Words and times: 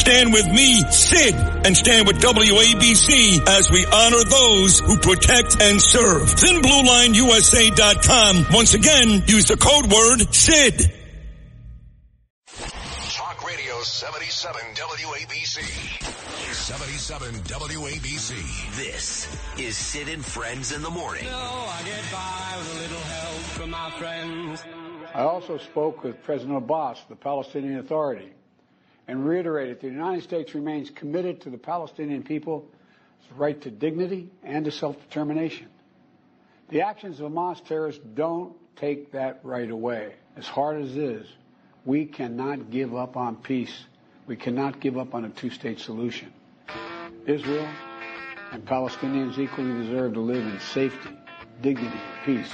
Stand 0.00 0.32
with 0.32 0.48
me, 0.48 0.80
Sid, 0.90 1.34
and 1.34 1.76
stand 1.76 2.06
with 2.06 2.22
WABC 2.22 3.46
as 3.46 3.70
we 3.70 3.84
honor 3.84 4.24
those 4.24 4.80
who 4.80 4.96
protect 4.96 5.60
and 5.60 5.78
serve. 5.78 6.22
ThinBlueLineUSA.com. 6.22 8.46
Once 8.50 8.72
again, 8.72 9.22
use 9.26 9.44
the 9.44 9.58
code 9.58 9.92
word 9.92 10.22
SID. 10.34 10.90
Talk 13.12 13.46
Radio 13.46 13.82
77 13.82 14.62
WABC. 14.74 15.60
77 16.54 17.34
WABC. 17.34 18.76
This 18.76 19.28
is 19.58 19.76
Sid 19.76 20.08
and 20.08 20.24
Friends 20.24 20.72
in 20.72 20.80
the 20.80 20.88
Morning. 20.88 21.26
I 21.28 21.82
get 21.84 22.02
by 22.10 22.54
with 22.56 22.74
a 22.74 22.78
little 22.80 23.00
help 23.00 23.42
from 23.52 23.68
my 23.70 23.90
friends. 23.98 24.64
I 25.14 25.24
also 25.24 25.58
spoke 25.58 26.02
with 26.02 26.22
President 26.22 26.56
Abbas, 26.56 27.04
the 27.10 27.16
Palestinian 27.16 27.80
Authority, 27.80 28.32
and 29.10 29.26
reiterated 29.26 29.80
the 29.80 29.88
United 29.88 30.22
States 30.22 30.54
remains 30.54 30.88
committed 30.88 31.40
to 31.40 31.50
the 31.50 31.58
Palestinian 31.58 32.22
people's 32.22 32.64
right 33.36 33.60
to 33.60 33.68
dignity 33.68 34.30
and 34.44 34.64
to 34.64 34.70
self-determination. 34.70 35.66
The 36.68 36.82
actions 36.82 37.18
of 37.18 37.32
Hamas 37.32 37.64
terrorists 37.64 38.00
don't 38.14 38.54
take 38.76 39.10
that 39.10 39.40
right 39.42 39.68
away. 39.68 40.14
As 40.36 40.46
hard 40.46 40.80
as 40.80 40.96
it 40.96 41.02
is, 41.02 41.26
we 41.84 42.06
cannot 42.06 42.70
give 42.70 42.94
up 42.94 43.16
on 43.16 43.34
peace. 43.34 43.84
We 44.28 44.36
cannot 44.36 44.78
give 44.78 44.96
up 44.96 45.12
on 45.12 45.24
a 45.24 45.28
two-state 45.30 45.80
solution. 45.80 46.32
Israel 47.26 47.68
and 48.52 48.64
Palestinians 48.64 49.38
equally 49.38 49.72
deserve 49.82 50.14
to 50.14 50.20
live 50.20 50.46
in 50.46 50.60
safety, 50.60 51.10
dignity, 51.60 51.98
and 51.98 52.24
peace. 52.24 52.52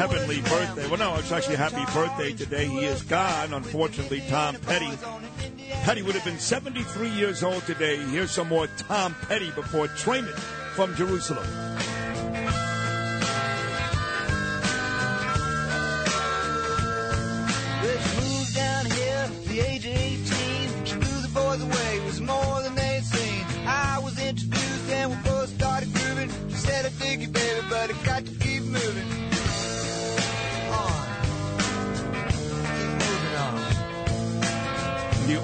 Heavenly 0.00 0.40
birthday. 0.40 0.88
Well, 0.88 0.96
no, 0.96 1.16
it's 1.16 1.30
actually 1.30 1.56
happy 1.56 1.84
birthday 1.92 2.32
today. 2.32 2.64
He 2.64 2.86
is 2.86 3.02
gone, 3.02 3.52
unfortunately, 3.52 4.22
Tom 4.30 4.54
Petty. 4.54 4.88
Petty 5.82 6.00
would 6.00 6.14
have 6.14 6.24
been 6.24 6.38
73 6.38 7.10
years 7.10 7.42
old 7.42 7.62
today. 7.66 7.98
Here's 7.98 8.30
some 8.30 8.48
more 8.48 8.66
Tom 8.78 9.14
Petty 9.28 9.50
before 9.50 9.88
Traiman 9.88 10.32
from 10.74 10.94
Jerusalem. 10.96 11.44
Well, 17.82 17.98
she 17.98 18.16
moved 18.22 18.54
down 18.54 18.86
here 18.86 19.28
the 19.48 19.60
age 19.60 19.84
of 19.84 19.92
18. 19.92 20.84
She 20.86 20.94
the 20.94 21.30
boys 21.34 21.62
away, 21.62 22.00
was 22.06 22.22
more 22.22 22.59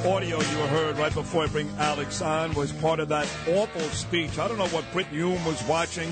audio 0.07 0.39
you 0.39 0.59
heard 0.69 0.97
right 0.99 1.13
before 1.13 1.43
I 1.43 1.47
bring 1.49 1.69
Alex 1.79 2.23
on 2.23 2.55
was 2.55 2.71
part 2.71 3.01
of 3.01 3.09
that 3.09 3.29
awful 3.49 3.81
speech. 3.81 4.39
I 4.39 4.47
don't 4.47 4.57
know 4.57 4.69
what 4.69 4.85
Brit 4.93 5.09
Hume 5.09 5.45
was 5.45 5.61
watching 5.65 6.09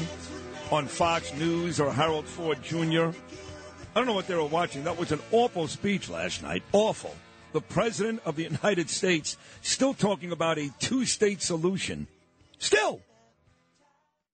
on 0.72 0.86
Fox 0.86 1.32
News 1.34 1.78
or 1.78 1.92
Harold 1.92 2.26
Ford 2.26 2.60
Jr. 2.60 3.10
I 3.10 3.14
don't 3.94 4.06
know 4.06 4.12
what 4.12 4.26
they 4.26 4.34
were 4.34 4.44
watching. 4.46 4.82
That 4.82 4.98
was 4.98 5.12
an 5.12 5.20
awful 5.30 5.68
speech 5.68 6.10
last 6.10 6.42
night. 6.42 6.64
Awful. 6.72 7.14
The 7.52 7.60
President 7.60 8.20
of 8.24 8.34
the 8.34 8.42
United 8.50 8.90
States 8.90 9.36
still 9.62 9.94
talking 9.94 10.32
about 10.32 10.58
a 10.58 10.72
two 10.80 11.04
state 11.06 11.40
solution. 11.40 12.08
Still. 12.58 13.00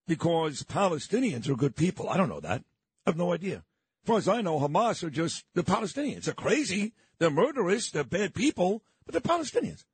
Because 0.09 0.63
Palestinians 0.63 1.51
are 1.51 1.55
good 1.55 1.77
people. 1.77 2.09
I 2.09 2.17
don't 2.17 2.31
know 2.31 2.41
that. 2.41 2.63
I 3.07 3.11
have 3.11 3.19
no 3.19 3.35
idea. 3.35 3.57
As 3.57 4.07
far 4.07 4.17
as 4.17 4.29
I 4.29 4.41
know, 4.41 4.59
Hamas 4.59 5.05
are 5.05 5.11
just 5.11 5.45
the 5.55 5.63
Palestinians. 5.63 6.25
They're 6.25 6.35
crazy. 6.35 6.95
They're 7.19 7.29
murderous. 7.29 7.91
They're 7.91 8.05
bad 8.05 8.33
people, 8.33 8.83
they're 9.13 9.21
Palestinians. 9.21 9.85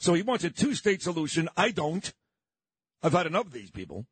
So 0.00 0.14
he 0.14 0.22
wants 0.22 0.44
a 0.44 0.50
two 0.50 0.74
state 0.74 1.02
solution. 1.02 1.48
I 1.56 1.70
don't. 1.70 2.12
I've 3.02 3.12
had 3.12 3.26
enough 3.26 3.46
of 3.46 3.52
these 3.52 3.70
people. 3.70 4.06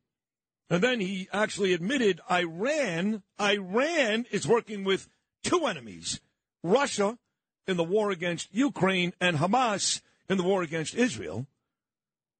And 0.69 0.81
then 0.81 0.99
he 0.99 1.27
actually 1.31 1.73
admitted 1.73 2.21
Iran, 2.29 3.21
Iran 3.39 4.25
is 4.31 4.47
working 4.47 4.83
with 4.83 5.07
two 5.43 5.65
enemies, 5.65 6.19
Russia 6.63 7.19
in 7.67 7.77
the 7.77 7.83
war 7.83 8.09
against 8.11 8.53
Ukraine 8.53 9.13
and 9.21 9.37
Hamas 9.37 10.01
in 10.27 10.37
the 10.37 10.43
war 10.43 10.63
against 10.63 10.95
Israel, 10.95 11.45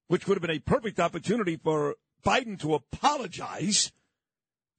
which 0.08 0.26
would 0.26 0.36
have 0.36 0.42
been 0.42 0.56
a 0.56 0.60
perfect 0.60 0.98
opportunity 0.98 1.56
for 1.56 1.96
Biden 2.24 2.58
to 2.60 2.74
apologize 2.74 3.92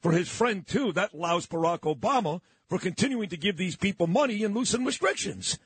for 0.01 0.11
his 0.11 0.27
friend 0.27 0.67
too. 0.67 0.91
That 0.91 1.13
allows 1.13 1.47
Barack 1.47 1.81
Obama 1.81 2.41
for 2.67 2.77
continuing 2.77 3.29
to 3.29 3.37
give 3.37 3.55
these 3.55 3.77
people 3.77 4.07
money 4.07 4.43
and 4.43 4.53
loosen 4.53 4.83
restrictions. 4.83 5.57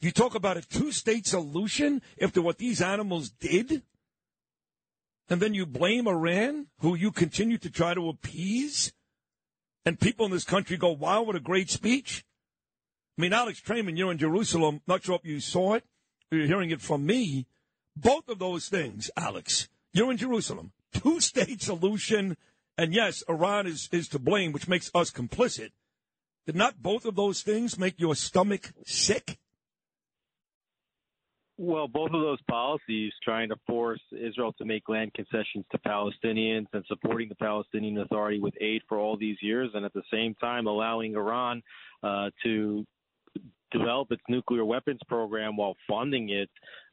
You 0.00 0.10
talk 0.10 0.34
about 0.34 0.56
a 0.56 0.62
two 0.62 0.92
state 0.92 1.26
solution 1.26 2.02
after 2.20 2.42
what 2.42 2.58
these 2.58 2.82
animals 2.82 3.30
did? 3.30 3.82
And 5.28 5.40
then 5.40 5.54
you 5.54 5.64
blame 5.64 6.06
Iran, 6.06 6.66
who 6.80 6.94
you 6.94 7.10
continue 7.10 7.56
to 7.58 7.70
try 7.70 7.94
to 7.94 8.08
appease? 8.08 8.92
And 9.86 10.00
people 10.00 10.26
in 10.26 10.32
this 10.32 10.44
country 10.44 10.76
go, 10.76 10.92
wow, 10.92 11.22
what 11.22 11.36
a 11.36 11.40
great 11.40 11.70
speech. 11.70 12.24
I 13.16 13.22
mean, 13.22 13.32
Alex 13.32 13.60
Traiman, 13.60 13.96
you're 13.96 14.12
in 14.12 14.18
Jerusalem. 14.18 14.80
Not 14.86 15.04
sure 15.04 15.16
if 15.16 15.24
you 15.24 15.40
saw 15.40 15.74
it 15.74 15.84
or 16.30 16.38
you're 16.38 16.46
hearing 16.46 16.70
it 16.70 16.80
from 16.80 17.06
me. 17.06 17.46
Both 17.96 18.28
of 18.28 18.38
those 18.38 18.68
things, 18.68 19.10
Alex, 19.16 19.68
you're 19.92 20.10
in 20.10 20.16
Jerusalem. 20.16 20.72
Two 20.92 21.20
state 21.20 21.62
solution. 21.62 22.36
And 22.76 22.92
yes, 22.92 23.22
Iran 23.28 23.66
is, 23.66 23.88
is 23.92 24.08
to 24.08 24.18
blame, 24.18 24.52
which 24.52 24.68
makes 24.68 24.90
us 24.94 25.10
complicit. 25.10 25.70
Did 26.46 26.56
not 26.56 26.82
both 26.82 27.04
of 27.04 27.14
those 27.14 27.42
things 27.42 27.78
make 27.78 28.00
your 28.00 28.14
stomach 28.14 28.72
sick? 28.84 29.38
Well, 31.56 31.86
both 31.86 32.10
of 32.12 32.20
those 32.20 32.42
policies, 32.50 33.12
trying 33.22 33.48
to 33.50 33.56
force 33.64 34.00
Israel 34.10 34.52
to 34.58 34.64
make 34.64 34.88
land 34.88 35.14
concessions 35.14 35.64
to 35.70 35.78
Palestinians 35.78 36.66
and 36.72 36.84
supporting 36.88 37.28
the 37.28 37.36
Palestinian 37.36 37.98
Authority 37.98 38.40
with 38.40 38.54
aid 38.60 38.82
for 38.88 38.98
all 38.98 39.16
these 39.16 39.36
years, 39.40 39.70
and 39.74 39.84
at 39.84 39.92
the 39.92 40.02
same 40.12 40.34
time 40.34 40.66
allowing 40.66 41.14
Iran 41.14 41.62
uh, 42.02 42.30
to 42.42 42.84
develop 43.70 44.10
its 44.10 44.22
nuclear 44.28 44.64
weapons 44.64 45.00
program 45.08 45.56
while 45.56 45.76
funding 45.88 46.30
it, 46.30 46.50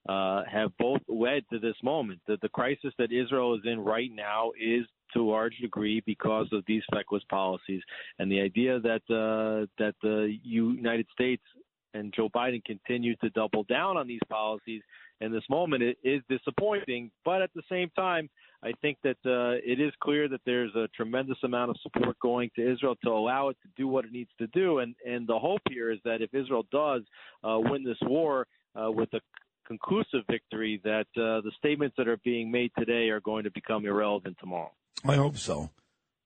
uh, 0.09 0.43
have 0.51 0.71
both 0.77 1.01
led 1.07 1.43
to 1.51 1.59
this 1.59 1.75
moment. 1.83 2.19
The, 2.27 2.37
the 2.41 2.49
crisis 2.49 2.93
that 2.97 3.11
Israel 3.11 3.55
is 3.55 3.61
in 3.65 3.79
right 3.79 4.11
now 4.13 4.51
is 4.59 4.85
to 5.13 5.21
a 5.21 5.29
large 5.29 5.57
degree 5.57 6.01
because 6.05 6.47
of 6.51 6.63
these 6.67 6.83
feckless 6.93 7.23
policies, 7.29 7.81
and 8.19 8.31
the 8.31 8.41
idea 8.41 8.79
that 8.79 9.01
uh, 9.09 9.65
that 9.77 9.95
the 10.01 10.37
United 10.43 11.07
States 11.11 11.43
and 11.93 12.13
Joe 12.15 12.29
Biden 12.29 12.63
continue 12.63 13.15
to 13.17 13.29
double 13.31 13.63
down 13.63 13.97
on 13.97 14.07
these 14.07 14.21
policies 14.29 14.81
in 15.21 15.31
this 15.31 15.43
moment 15.49 15.83
it 15.83 15.97
is 16.03 16.21
disappointing. 16.29 17.11
But 17.23 17.41
at 17.41 17.51
the 17.53 17.61
same 17.69 17.89
time, 17.95 18.29
I 18.63 18.73
think 18.81 18.97
that 19.03 19.17
uh, 19.25 19.61
it 19.63 19.79
is 19.79 19.93
clear 20.01 20.27
that 20.27 20.41
there's 20.45 20.75
a 20.75 20.87
tremendous 20.95 21.37
amount 21.43 21.69
of 21.69 21.77
support 21.81 22.17
going 22.19 22.49
to 22.55 22.71
Israel 22.71 22.95
to 23.03 23.09
allow 23.09 23.49
it 23.49 23.57
to 23.61 23.69
do 23.77 23.87
what 23.87 24.05
it 24.05 24.11
needs 24.11 24.31
to 24.39 24.47
do. 24.47 24.79
And 24.79 24.95
and 25.05 25.27
the 25.27 25.39
hope 25.39 25.61
here 25.69 25.91
is 25.91 25.99
that 26.03 26.21
if 26.21 26.33
Israel 26.33 26.65
does 26.71 27.03
uh, 27.43 27.59
win 27.59 27.83
this 27.83 27.97
war 28.01 28.47
uh, 28.75 28.91
with 28.91 29.13
a 29.13 29.21
conclusive 29.67 30.21
victory, 30.29 30.81
that 30.83 31.07
uh, 31.15 31.41
the 31.41 31.51
statements 31.57 31.95
that 31.97 32.07
are 32.07 32.19
being 32.23 32.51
made 32.51 32.71
today 32.77 33.09
are 33.09 33.21
going 33.21 33.43
to 33.43 33.51
become 33.51 33.85
irrelevant 33.85 34.37
tomorrow. 34.39 34.71
I 35.05 35.15
hope 35.15 35.37
so. 35.37 35.69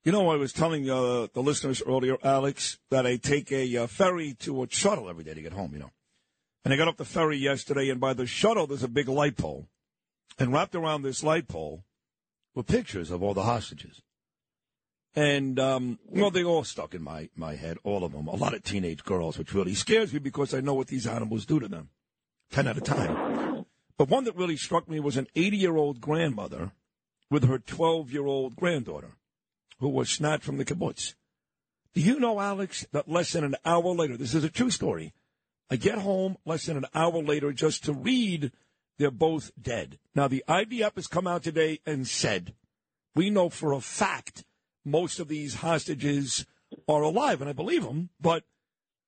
You 0.06 0.12
know, 0.12 0.30
I 0.30 0.36
was 0.36 0.54
telling 0.54 0.88
uh, 0.88 1.26
the 1.34 1.42
listeners 1.42 1.82
earlier, 1.82 2.18
Alex, 2.24 2.78
that 2.92 3.08
I 3.08 3.16
take 3.16 3.52
a 3.52 3.76
uh, 3.76 3.88
ferry 3.88 4.36
to 4.42 4.62
a 4.62 4.68
shuttle 4.70 5.10
every 5.10 5.24
day 5.24 5.34
to 5.34 5.42
get 5.42 5.54
home, 5.54 5.74
you 5.74 5.80
know. 5.80 5.90
And 6.64 6.72
I 6.72 6.78
got 6.78 6.88
off 6.88 6.98
the 6.98 7.06
ferry 7.06 7.38
yesterday, 7.38 7.90
and 7.90 8.00
by 8.00 8.14
the 8.14 8.28
shuttle, 8.28 8.68
there's 8.68 8.84
a 8.84 8.88
big 8.88 9.10
light 9.10 9.36
pole. 9.36 9.68
And 10.38 10.54
wrapped 10.54 10.76
around 10.76 11.02
this 11.02 11.24
light 11.24 11.48
pole 11.48 11.86
were 12.54 12.62
pictures 12.62 13.10
of 13.10 13.24
all 13.24 13.34
the 13.34 13.42
hostages. 13.42 14.04
And, 15.16 15.60
um, 15.60 15.98
well, 16.06 16.30
they 16.30 16.44
all 16.44 16.64
stuck 16.64 16.94
in 16.94 17.02
my, 17.02 17.30
my 17.36 17.56
head, 17.56 17.78
all 17.84 18.04
of 18.04 18.12
them. 18.12 18.28
A 18.28 18.36
lot 18.36 18.54
of 18.54 18.62
teenage 18.62 19.04
girls, 19.04 19.40
which 19.40 19.56
really 19.56 19.74
scares 19.74 20.14
me 20.14 20.20
because 20.20 20.54
I 20.54 20.62
know 20.62 20.76
what 20.76 20.88
these 20.88 21.08
animals 21.08 21.48
do 21.48 21.60
to 21.60 21.68
them. 21.68 21.90
Ten 22.52 22.68
at 22.68 22.78
a 22.78 22.82
time. 22.82 23.66
But 23.98 24.10
one 24.10 24.26
that 24.26 24.36
really 24.36 24.58
struck 24.58 24.88
me 24.88 25.00
was 25.00 25.18
an 25.18 25.26
80 25.36 25.58
year 25.58 25.78
old 25.78 26.00
grandmother 26.00 26.74
with 27.32 27.46
her 27.46 27.58
12 27.58 28.12
year 28.12 28.28
old 28.28 28.56
granddaughter 28.56 29.18
who 29.80 29.90
was 29.90 30.10
snatched 30.10 30.44
from 30.44 30.58
the 30.58 30.66
kibbutz. 30.66 31.14
Do 31.94 32.02
you 32.02 32.20
know, 32.20 32.40
Alex, 32.40 32.86
that 32.92 33.10
less 33.10 33.32
than 33.34 33.44
an 33.44 33.56
hour 33.64 33.94
later, 33.94 34.18
this 34.18 34.34
is 34.34 34.44
a 34.44 34.50
true 34.50 34.70
story, 34.70 35.14
I 35.70 35.78
get 35.78 35.98
home 35.98 36.38
less 36.46 36.66
than 36.66 36.78
an 36.78 36.86
hour 36.94 37.24
later 37.24 37.52
just 37.52 37.86
to 37.86 37.94
read 37.94 38.52
they're 38.98 39.12
both 39.12 39.52
dead. 39.62 39.98
Now, 40.14 40.28
the 40.28 40.44
IDF 40.48 40.96
has 40.96 41.08
come 41.08 41.28
out 41.28 41.44
today 41.44 41.80
and 41.86 42.08
said, 42.08 42.54
we 43.14 43.30
know 43.30 43.50
for 43.50 43.74
a 43.74 43.82
fact 43.82 44.46
most 44.86 45.20
of 45.20 45.28
these 45.28 45.56
hostages 45.56 46.46
are 46.88 47.02
alive, 47.02 47.42
and 47.42 47.50
I 47.50 47.54
believe 47.54 47.84
them, 47.84 48.10
but 48.20 48.44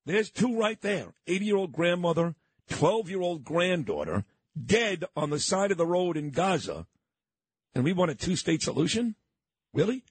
there's 0.05 0.31
two 0.31 0.57
right 0.57 0.79
there 0.81 1.13
80 1.27 1.45
year 1.45 1.57
old 1.57 1.71
grandmother, 1.71 2.35
12 2.69 3.09
year 3.09 3.21
old 3.21 3.43
granddaughter, 3.43 4.25
dead 4.65 5.05
on 5.15 5.29
the 5.29 5.39
side 5.39 5.71
of 5.71 5.77
the 5.77 5.85
road 5.85 6.17
in 6.17 6.31
Gaza, 6.31 6.87
and 7.75 7.83
we 7.83 7.93
want 7.93 8.11
a 8.11 8.15
two 8.15 8.35
state 8.35 8.63
solution? 8.63 9.15
Really? 9.73 10.03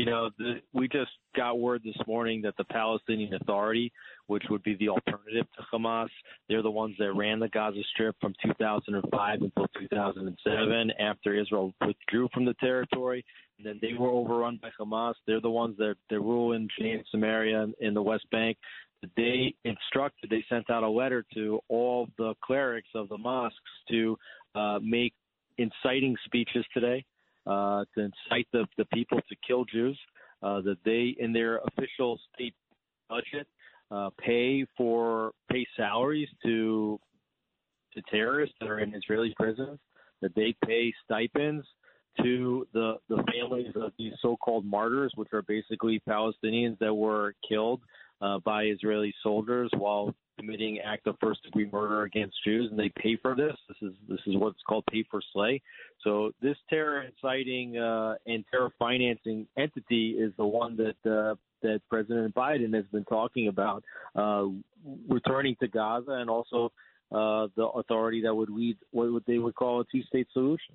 You 0.00 0.06
know, 0.06 0.30
the, 0.38 0.62
we 0.72 0.88
just 0.88 1.10
got 1.36 1.58
word 1.58 1.82
this 1.84 2.06
morning 2.06 2.40
that 2.40 2.56
the 2.56 2.64
Palestinian 2.64 3.34
Authority, 3.34 3.92
which 4.28 4.44
would 4.48 4.62
be 4.62 4.74
the 4.76 4.88
alternative 4.88 5.46
to 5.58 5.62
Hamas, 5.70 6.08
they're 6.48 6.62
the 6.62 6.70
ones 6.70 6.94
that 6.98 7.12
ran 7.12 7.38
the 7.38 7.50
Gaza 7.50 7.82
Strip 7.92 8.16
from 8.18 8.32
2005 8.42 9.42
until 9.42 9.66
2007 9.78 10.90
after 10.98 11.38
Israel 11.38 11.74
withdrew 11.86 12.30
from 12.32 12.46
the 12.46 12.54
territory. 12.54 13.22
And 13.58 13.66
then 13.66 13.78
they 13.82 13.92
were 13.92 14.08
overrun 14.08 14.58
by 14.62 14.70
Hamas. 14.80 15.16
They're 15.26 15.42
the 15.42 15.50
ones 15.50 15.76
that, 15.76 15.96
they 16.08 16.16
rule 16.16 16.52
in 16.52 16.66
Judea 16.78 17.02
Samaria 17.10 17.66
in 17.80 17.92
the 17.92 18.00
West 18.00 18.24
Bank. 18.30 18.56
They 19.18 19.54
instructed, 19.66 20.30
they 20.30 20.46
sent 20.48 20.70
out 20.70 20.82
a 20.82 20.88
letter 20.88 21.26
to 21.34 21.60
all 21.68 22.08
the 22.16 22.32
clerics 22.42 22.88
of 22.94 23.10
the 23.10 23.18
mosques 23.18 23.58
to 23.90 24.16
uh, 24.54 24.78
make 24.82 25.12
inciting 25.58 26.16
speeches 26.24 26.64
today 26.72 27.04
uh, 27.46 27.84
to 27.94 28.00
incite 28.00 28.46
the, 28.52 28.66
the 28.76 28.84
people 28.86 29.18
to 29.28 29.36
kill 29.46 29.64
Jews, 29.64 29.98
uh, 30.42 30.60
that 30.62 30.78
they, 30.84 31.16
in 31.18 31.32
their 31.32 31.58
official 31.58 32.18
state 32.34 32.54
budget, 33.08 33.46
uh, 33.90 34.10
pay 34.18 34.64
for 34.76 35.32
pay 35.50 35.66
salaries 35.76 36.28
to 36.44 36.98
to 37.94 38.02
terrorists 38.02 38.54
that 38.60 38.68
are 38.68 38.78
in 38.78 38.94
Israeli 38.94 39.34
prisons, 39.36 39.78
that 40.22 40.34
they 40.36 40.54
pay 40.64 40.92
stipends 41.04 41.66
to 42.22 42.66
the 42.72 42.94
the 43.08 43.22
families 43.32 43.72
of 43.76 43.92
these 43.98 44.12
so-called 44.22 44.64
martyrs, 44.64 45.12
which 45.16 45.28
are 45.32 45.42
basically 45.42 46.00
Palestinians 46.08 46.78
that 46.78 46.94
were 46.94 47.34
killed 47.48 47.80
uh, 48.20 48.38
by 48.44 48.64
Israeli 48.64 49.14
soldiers 49.22 49.70
while 49.76 50.14
committing 50.40 50.78
act 50.80 51.06
of 51.06 51.16
first 51.20 51.42
degree 51.42 51.68
murder 51.70 52.02
against 52.02 52.36
Jews, 52.44 52.68
and 52.70 52.78
they 52.78 52.90
pay 52.96 53.16
for 53.20 53.34
this. 53.34 53.54
This 53.68 53.90
is 53.90 53.94
this 54.08 54.20
is 54.26 54.36
what's 54.36 54.60
called 54.66 54.84
pay 54.90 55.04
for 55.10 55.20
slay. 55.32 55.60
So 56.02 56.32
this 56.40 56.56
terror 56.68 57.02
inciting 57.02 57.78
uh, 57.78 58.14
and 58.26 58.44
terror 58.50 58.70
financing 58.78 59.46
entity 59.58 60.16
is 60.18 60.32
the 60.36 60.46
one 60.46 60.76
that 60.76 61.10
uh, 61.10 61.34
that 61.62 61.80
President 61.88 62.34
Biden 62.34 62.74
has 62.74 62.86
been 62.92 63.04
talking 63.04 63.48
about, 63.48 63.84
uh, 64.14 64.46
returning 65.08 65.56
to 65.60 65.68
Gaza, 65.68 66.12
and 66.12 66.30
also 66.30 66.72
uh, 67.12 67.48
the 67.56 67.66
authority 67.74 68.22
that 68.22 68.34
would 68.34 68.50
lead 68.50 68.76
what 68.92 69.22
they 69.26 69.38
would 69.38 69.54
call 69.54 69.80
a 69.80 69.84
two 69.92 70.02
state 70.04 70.28
solution. 70.32 70.74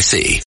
NYC. 0.00 0.49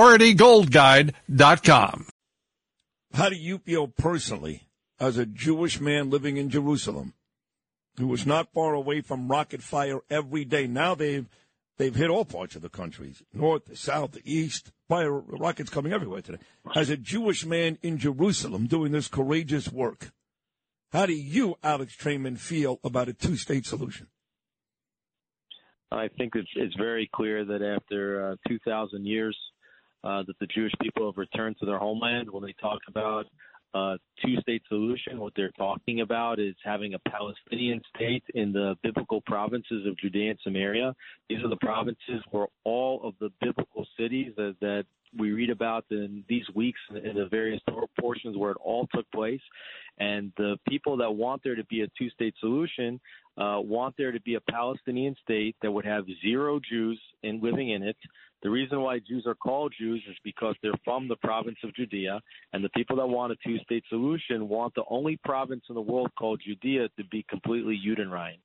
PriorityGoldGuide.com. 0.00 2.06
How 3.12 3.28
do 3.28 3.36
you 3.36 3.58
feel 3.58 3.86
personally 3.86 4.62
as 4.98 5.18
a 5.18 5.26
Jewish 5.26 5.78
man 5.78 6.08
living 6.08 6.38
in 6.38 6.48
Jerusalem 6.48 7.12
who 7.98 8.06
was 8.06 8.24
not 8.24 8.50
far 8.54 8.72
away 8.72 9.02
from 9.02 9.28
rocket 9.28 9.62
fire 9.62 10.00
every 10.08 10.46
day? 10.46 10.66
Now 10.66 10.94
they've 10.94 11.28
they've 11.76 11.94
hit 11.94 12.08
all 12.08 12.24
parts 12.24 12.56
of 12.56 12.62
the 12.62 12.70
country, 12.70 13.12
north, 13.34 13.66
the 13.66 13.76
south, 13.76 14.12
the 14.12 14.22
east. 14.24 14.72
Fire 14.88 15.12
rockets 15.12 15.68
coming 15.68 15.92
everywhere 15.92 16.22
today. 16.22 16.38
As 16.74 16.88
a 16.88 16.96
Jewish 16.96 17.44
man 17.44 17.76
in 17.82 17.98
Jerusalem 17.98 18.68
doing 18.68 18.92
this 18.92 19.06
courageous 19.06 19.70
work, 19.70 20.12
how 20.92 21.04
do 21.04 21.12
you, 21.12 21.56
Alex 21.62 21.94
Traiman, 21.94 22.36
feel 22.36 22.80
about 22.82 23.10
a 23.10 23.12
two-state 23.12 23.66
solution? 23.66 24.06
I 25.92 26.08
think 26.08 26.36
it's 26.36 26.48
it's 26.56 26.76
very 26.76 27.10
clear 27.14 27.44
that 27.44 27.60
after 27.60 28.30
uh, 28.30 28.36
2,000 28.48 29.04
years 29.04 29.36
uh, 30.04 30.22
that 30.26 30.38
the 30.38 30.46
Jewish 30.46 30.72
people 30.80 31.06
have 31.06 31.16
returned 31.16 31.56
to 31.60 31.66
their 31.66 31.78
homeland. 31.78 32.30
When 32.30 32.42
they 32.42 32.54
talk 32.60 32.78
about 32.88 33.26
a 33.74 33.98
two-state 34.24 34.62
solution, 34.68 35.20
what 35.20 35.32
they're 35.36 35.52
talking 35.52 36.00
about 36.00 36.38
is 36.38 36.54
having 36.64 36.94
a 36.94 36.98
Palestinian 37.08 37.80
state 37.94 38.24
in 38.34 38.52
the 38.52 38.76
biblical 38.82 39.20
provinces 39.22 39.86
of 39.86 39.96
Judea 39.98 40.30
and 40.30 40.38
Samaria. 40.42 40.94
These 41.28 41.42
are 41.44 41.48
the 41.48 41.56
provinces 41.56 42.22
where 42.30 42.46
all 42.64 43.00
of 43.04 43.14
the 43.20 43.30
biblical 43.40 43.86
cities 43.98 44.32
that, 44.36 44.56
that 44.60 44.86
we 45.16 45.32
read 45.32 45.50
about 45.50 45.84
in 45.90 46.24
these 46.28 46.44
weeks 46.54 46.80
in 46.90 47.14
the 47.16 47.26
various 47.30 47.60
portions 47.98 48.36
where 48.36 48.52
it 48.52 48.56
all 48.60 48.86
took 48.94 49.10
place. 49.12 49.40
And 49.98 50.32
the 50.36 50.56
people 50.68 50.96
that 50.98 51.10
want 51.10 51.42
there 51.42 51.56
to 51.56 51.64
be 51.64 51.82
a 51.82 51.88
two 51.98 52.10
state 52.10 52.34
solution 52.40 53.00
uh, 53.36 53.60
want 53.60 53.94
there 53.96 54.12
to 54.12 54.20
be 54.20 54.34
a 54.34 54.40
Palestinian 54.40 55.14
state 55.22 55.56
that 55.62 55.70
would 55.70 55.84
have 55.84 56.04
zero 56.22 56.60
Jews 56.60 57.00
in 57.22 57.40
living 57.40 57.70
in 57.70 57.82
it, 57.82 57.96
the 58.42 58.50
reason 58.50 58.80
why 58.80 58.98
Jews 59.00 59.24
are 59.26 59.34
called 59.34 59.74
Jews 59.78 60.02
is 60.08 60.16
because 60.24 60.54
they're 60.62 60.72
from 60.84 61.08
the 61.08 61.16
province 61.16 61.58
of 61.62 61.74
Judea, 61.74 62.20
and 62.52 62.64
the 62.64 62.70
people 62.70 62.96
that 62.96 63.06
want 63.06 63.32
a 63.32 63.36
two 63.46 63.58
state 63.58 63.84
solution 63.88 64.48
want 64.48 64.74
the 64.74 64.84
only 64.88 65.18
province 65.24 65.62
in 65.68 65.74
the 65.74 65.80
world 65.80 66.10
called 66.18 66.40
Judea 66.44 66.88
to 66.96 67.04
be 67.10 67.24
completely 67.28 67.78
Judenrein. 67.86 68.38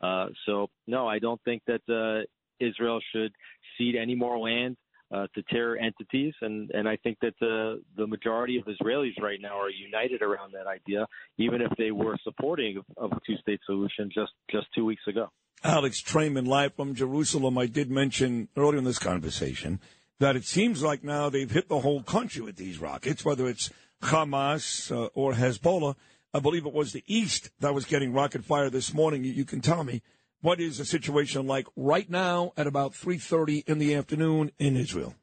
Uh, 0.00 0.28
so, 0.46 0.68
no, 0.86 1.08
I 1.08 1.18
don't 1.18 1.40
think 1.44 1.62
that 1.66 1.82
uh, 1.88 2.24
Israel 2.64 3.00
should 3.12 3.32
cede 3.76 3.96
any 3.96 4.14
more 4.14 4.38
land 4.38 4.76
uh, 5.10 5.26
to 5.34 5.42
terror 5.44 5.76
entities, 5.76 6.34
and, 6.42 6.70
and 6.72 6.86
I 6.88 6.96
think 6.96 7.16
that 7.22 7.34
the, 7.40 7.82
the 7.96 8.06
majority 8.06 8.58
of 8.58 8.66
Israelis 8.66 9.18
right 9.20 9.40
now 9.40 9.58
are 9.58 9.70
united 9.70 10.20
around 10.20 10.52
that 10.52 10.66
idea, 10.66 11.06
even 11.38 11.62
if 11.62 11.72
they 11.78 11.90
were 11.90 12.16
supporting 12.22 12.82
of 12.98 13.12
a 13.12 13.20
two 13.26 13.36
state 13.38 13.60
solution 13.64 14.10
just, 14.12 14.32
just 14.50 14.66
two 14.74 14.84
weeks 14.84 15.02
ago. 15.08 15.30
Alex 15.64 16.00
Traiman, 16.00 16.44
live 16.44 16.74
from 16.74 16.94
Jerusalem. 16.94 17.58
I 17.58 17.66
did 17.66 17.90
mention 17.90 18.48
earlier 18.56 18.78
in 18.78 18.84
this 18.84 18.98
conversation 18.98 19.80
that 20.20 20.36
it 20.36 20.44
seems 20.44 20.82
like 20.82 21.02
now 21.02 21.28
they've 21.28 21.50
hit 21.50 21.68
the 21.68 21.80
whole 21.80 22.02
country 22.02 22.42
with 22.42 22.56
these 22.56 22.80
rockets, 22.80 23.24
whether 23.24 23.48
it's 23.48 23.70
Hamas 24.02 24.92
uh, 24.92 25.08
or 25.14 25.32
Hezbollah. 25.34 25.96
I 26.32 26.40
believe 26.40 26.66
it 26.66 26.72
was 26.72 26.92
the 26.92 27.02
East 27.06 27.50
that 27.58 27.74
was 27.74 27.86
getting 27.86 28.12
rocket 28.12 28.44
fire 28.44 28.70
this 28.70 28.94
morning. 28.94 29.24
You, 29.24 29.32
you 29.32 29.44
can 29.44 29.60
tell 29.60 29.82
me 29.82 30.02
what 30.42 30.60
is 30.60 30.78
the 30.78 30.84
situation 30.84 31.46
like 31.46 31.66
right 31.74 32.08
now 32.08 32.52
at 32.56 32.68
about 32.68 32.92
3.30 32.92 33.68
in 33.68 33.78
the 33.78 33.94
afternoon 33.94 34.52
in 34.58 34.76
Israel? 34.76 35.14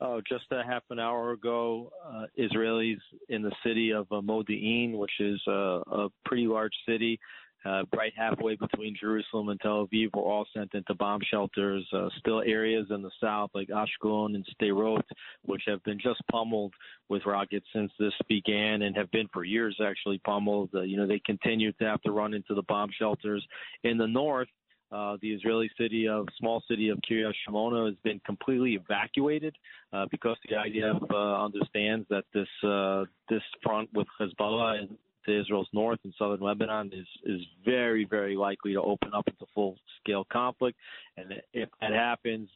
Oh, 0.00 0.20
just 0.28 0.44
a 0.52 0.62
half 0.64 0.82
an 0.90 1.00
hour 1.00 1.32
ago, 1.32 1.90
uh, 2.06 2.26
Israelis 2.38 3.00
in 3.28 3.42
the 3.42 3.52
city 3.64 3.90
of 3.90 4.06
uh, 4.12 4.20
Modi'in, 4.20 4.96
which 4.96 5.18
is 5.18 5.40
uh, 5.48 5.80
a 5.80 6.08
pretty 6.24 6.46
large 6.46 6.74
city, 6.86 7.18
uh, 7.64 7.82
right 7.96 8.12
halfway 8.16 8.56
between 8.56 8.96
Jerusalem 8.98 9.48
and 9.48 9.60
Tel 9.60 9.86
Aviv, 9.86 10.14
were 10.14 10.22
all 10.22 10.46
sent 10.54 10.74
into 10.74 10.94
bomb 10.94 11.20
shelters. 11.30 11.86
Uh, 11.92 12.08
still 12.18 12.42
areas 12.42 12.86
in 12.90 13.02
the 13.02 13.10
south, 13.20 13.50
like 13.54 13.68
Ashkelon 13.68 14.34
and 14.34 14.46
Sderot, 14.54 15.02
which 15.44 15.62
have 15.66 15.82
been 15.84 15.98
just 15.98 16.20
pummeled 16.30 16.74
with 17.08 17.26
rockets 17.26 17.66
since 17.72 17.90
this 17.98 18.12
began 18.28 18.82
and 18.82 18.96
have 18.96 19.10
been 19.10 19.28
for 19.32 19.44
years 19.44 19.78
actually 19.84 20.18
pummeled. 20.18 20.70
Uh, 20.74 20.82
you 20.82 20.96
know, 20.96 21.06
they 21.06 21.20
continue 21.24 21.72
to 21.72 21.84
have 21.84 22.00
to 22.02 22.12
run 22.12 22.34
into 22.34 22.54
the 22.54 22.62
bomb 22.62 22.90
shelters 22.98 23.44
in 23.84 23.98
the 23.98 24.06
north. 24.06 24.48
Uh, 24.90 25.18
the 25.20 25.32
Israeli 25.34 25.70
city 25.76 26.08
of 26.08 26.26
small 26.38 26.62
city 26.66 26.88
of 26.88 26.98
Kiryat 27.08 27.34
Shimona 27.46 27.86
has 27.88 27.96
been 28.04 28.20
completely 28.24 28.74
evacuated 28.74 29.54
uh, 29.92 30.06
because 30.10 30.36
the 30.48 30.56
IDF 30.56 31.10
uh, 31.10 31.44
understands 31.44 32.06
that 32.08 32.24
this 32.32 32.48
uh, 32.66 33.04
this 33.28 33.42
front 33.62 33.90
with 33.92 34.06
Hezbollah 34.18 34.88
to 35.28 35.40
Israel's 35.40 35.68
north 35.72 36.00
and 36.04 36.14
southern 36.18 36.40
Lebanon 36.40 36.90
is 36.92 37.06
is 37.24 37.40
very 37.64 38.04
very 38.04 38.36
likely 38.36 38.72
to 38.72 38.82
open 38.82 39.10
up 39.14 39.28
into 39.28 39.46
full 39.54 39.76
scale 40.00 40.26
conflict, 40.32 40.78
and 41.16 41.34
if 41.52 41.68
that 41.80 41.92
happens, 41.92 42.48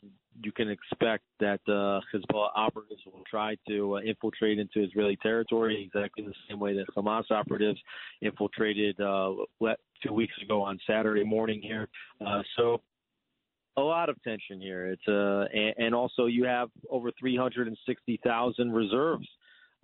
you 0.42 0.52
can 0.52 0.68
expect 0.68 1.24
that 1.40 1.60
uh, 1.68 2.00
Hezbollah 2.12 2.50
operatives 2.56 3.02
will 3.06 3.22
try 3.30 3.56
to 3.68 3.96
uh, 3.96 4.00
infiltrate 4.00 4.58
into 4.58 4.82
Israeli 4.82 5.16
territory 5.22 5.82
exactly 5.84 6.24
the 6.24 6.34
same 6.48 6.58
way 6.58 6.74
that 6.74 6.86
Hamas 6.96 7.30
operatives 7.30 7.80
infiltrated 8.20 8.98
uh, 9.00 9.34
two 10.02 10.12
weeks 10.12 10.34
ago 10.42 10.62
on 10.62 10.78
Saturday 10.86 11.24
morning 11.24 11.60
here. 11.62 11.88
Uh, 12.24 12.42
so 12.56 12.80
a 13.76 13.80
lot 13.80 14.08
of 14.08 14.22
tension 14.22 14.60
here. 14.60 14.86
It's 14.86 15.08
uh, 15.08 15.44
and, 15.52 15.74
and 15.86 15.94
also 15.94 16.26
you 16.26 16.44
have 16.44 16.68
over 16.90 17.10
360,000 17.18 18.72
reserves 18.72 19.28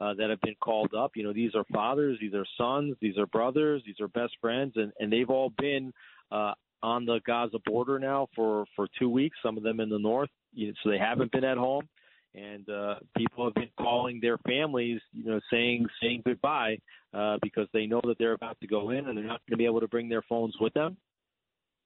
uh, 0.00 0.14
that 0.14 0.30
have 0.30 0.40
been 0.40 0.56
called 0.60 0.94
up. 0.94 1.12
You 1.14 1.24
know, 1.24 1.32
these 1.32 1.54
are 1.54 1.64
fathers, 1.72 2.18
these 2.20 2.34
are 2.34 2.46
sons, 2.56 2.96
these 3.00 3.18
are 3.18 3.26
brothers, 3.26 3.82
these 3.84 4.00
are 4.00 4.08
best 4.08 4.34
friends, 4.40 4.74
and 4.76 4.92
and 4.98 5.12
they've 5.12 5.30
all 5.30 5.52
been 5.58 5.92
uh, 6.30 6.52
on 6.82 7.04
the 7.04 7.20
Gaza 7.26 7.58
border 7.66 7.98
now 7.98 8.28
for 8.34 8.64
for 8.76 8.86
two 8.98 9.08
weeks. 9.08 9.36
Some 9.42 9.56
of 9.56 9.62
them 9.62 9.80
in 9.80 9.88
the 9.88 9.98
north, 9.98 10.30
you 10.52 10.68
know, 10.68 10.74
so 10.82 10.90
they 10.90 10.98
haven't 10.98 11.32
been 11.32 11.44
at 11.44 11.58
home. 11.58 11.88
And 12.34 12.68
uh, 12.68 12.96
people 13.16 13.44
have 13.46 13.54
been 13.54 13.70
calling 13.80 14.20
their 14.20 14.38
families, 14.38 15.00
you 15.12 15.24
know, 15.24 15.40
saying 15.50 15.86
saying 16.00 16.22
goodbye 16.24 16.78
uh, 17.12 17.38
because 17.42 17.66
they 17.72 17.86
know 17.86 18.00
that 18.04 18.18
they're 18.18 18.34
about 18.34 18.60
to 18.60 18.66
go 18.66 18.90
in 18.90 19.08
and 19.08 19.16
they're 19.16 19.24
not 19.24 19.40
going 19.48 19.52
to 19.52 19.56
be 19.56 19.64
able 19.64 19.80
to 19.80 19.88
bring 19.88 20.08
their 20.08 20.22
phones 20.22 20.54
with 20.60 20.74
them. 20.74 20.96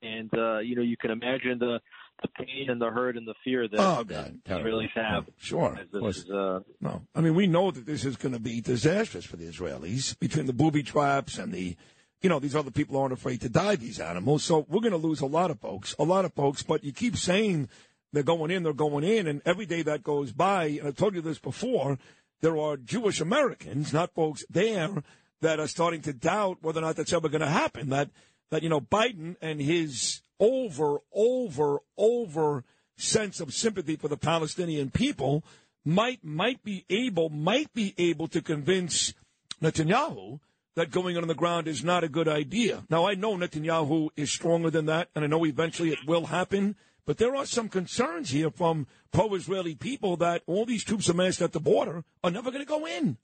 And 0.02 0.30
uh, 0.36 0.58
you 0.58 0.76
know, 0.76 0.82
you 0.82 0.96
can 0.96 1.10
imagine 1.10 1.58
the 1.58 1.80
the 2.20 2.28
pain 2.28 2.70
and 2.70 2.80
the 2.80 2.90
hurt 2.90 3.16
and 3.16 3.26
the 3.26 3.34
fear 3.44 3.68
that 3.68 3.78
oh, 3.78 4.04
God, 4.04 4.38
Israelis 4.46 4.90
have. 4.94 5.24
Oh, 5.28 5.32
sure. 5.38 5.78
Is, 5.92 6.28
uh, 6.30 6.60
no, 6.80 7.02
I 7.14 7.20
mean 7.20 7.34
we 7.34 7.46
know 7.46 7.70
that 7.70 7.86
this 7.86 8.04
is 8.04 8.16
going 8.16 8.32
to 8.32 8.40
be 8.40 8.60
disastrous 8.60 9.24
for 9.24 9.36
the 9.36 9.46
Israelis 9.46 10.18
between 10.18 10.46
the 10.46 10.52
booby 10.52 10.82
traps 10.82 11.38
and 11.38 11.52
the, 11.52 11.76
you 12.20 12.28
know, 12.28 12.38
these 12.38 12.54
other 12.54 12.70
people 12.70 12.96
aren't 12.96 13.12
afraid 13.12 13.40
to 13.42 13.48
die. 13.48 13.76
These 13.76 14.00
animals, 14.00 14.44
so 14.44 14.66
we're 14.68 14.80
going 14.80 14.92
to 14.92 14.98
lose 14.98 15.20
a 15.20 15.26
lot 15.26 15.50
of 15.50 15.60
folks, 15.60 15.94
a 15.98 16.04
lot 16.04 16.24
of 16.24 16.32
folks. 16.34 16.62
But 16.62 16.84
you 16.84 16.92
keep 16.92 17.16
saying 17.16 17.68
they're 18.12 18.22
going 18.22 18.50
in, 18.50 18.62
they're 18.62 18.72
going 18.72 19.04
in, 19.04 19.26
and 19.26 19.42
every 19.44 19.66
day 19.66 19.82
that 19.82 20.02
goes 20.02 20.32
by, 20.32 20.64
and 20.64 20.88
I've 20.88 20.96
told 20.96 21.14
you 21.14 21.22
this 21.22 21.38
before, 21.38 21.98
there 22.40 22.58
are 22.58 22.76
Jewish 22.76 23.20
Americans, 23.20 23.92
not 23.92 24.14
folks 24.14 24.44
there, 24.50 25.02
that 25.40 25.58
are 25.58 25.68
starting 25.68 26.02
to 26.02 26.12
doubt 26.12 26.58
whether 26.60 26.80
or 26.80 26.82
not 26.82 26.96
that's 26.96 27.12
ever 27.12 27.28
going 27.28 27.40
to 27.40 27.48
happen. 27.48 27.88
That 27.90 28.10
that 28.52 28.62
you 28.62 28.68
know 28.68 28.82
Biden 28.82 29.36
and 29.40 29.60
his 29.62 30.20
over, 30.38 30.98
over, 31.10 31.78
over 31.96 32.64
sense 32.98 33.40
of 33.40 33.54
sympathy 33.54 33.96
for 33.96 34.08
the 34.08 34.16
Palestinian 34.18 34.90
people 34.90 35.42
might 35.86 36.22
might 36.22 36.62
be 36.62 36.84
able 36.90 37.30
might 37.30 37.72
be 37.72 37.94
able 37.96 38.28
to 38.28 38.42
convince 38.42 39.14
Netanyahu 39.62 40.38
that 40.74 40.90
going 40.90 41.16
on 41.16 41.26
the 41.26 41.34
ground 41.34 41.66
is 41.66 41.82
not 41.82 42.04
a 42.04 42.08
good 42.08 42.28
idea. 42.28 42.84
Now 42.90 43.08
I 43.08 43.14
know 43.14 43.38
Netanyahu 43.38 44.10
is 44.16 44.30
stronger 44.30 44.68
than 44.68 44.84
that, 44.84 45.08
and 45.14 45.24
I 45.24 45.28
know 45.28 45.46
eventually 45.46 45.90
it 45.90 46.06
will 46.06 46.26
happen. 46.26 46.76
But 47.06 47.16
there 47.16 47.34
are 47.34 47.46
some 47.46 47.68
concerns 47.70 48.30
here 48.30 48.50
from 48.50 48.86
pro-Israeli 49.12 49.74
people 49.76 50.16
that 50.18 50.42
all 50.46 50.66
these 50.66 50.84
troops 50.84 51.08
amassed 51.08 51.42
at 51.42 51.52
the 51.52 51.58
border 51.58 52.04
are 52.22 52.30
never 52.30 52.50
going 52.50 52.64
to 52.64 52.68
go 52.68 52.86
in. 52.86 53.16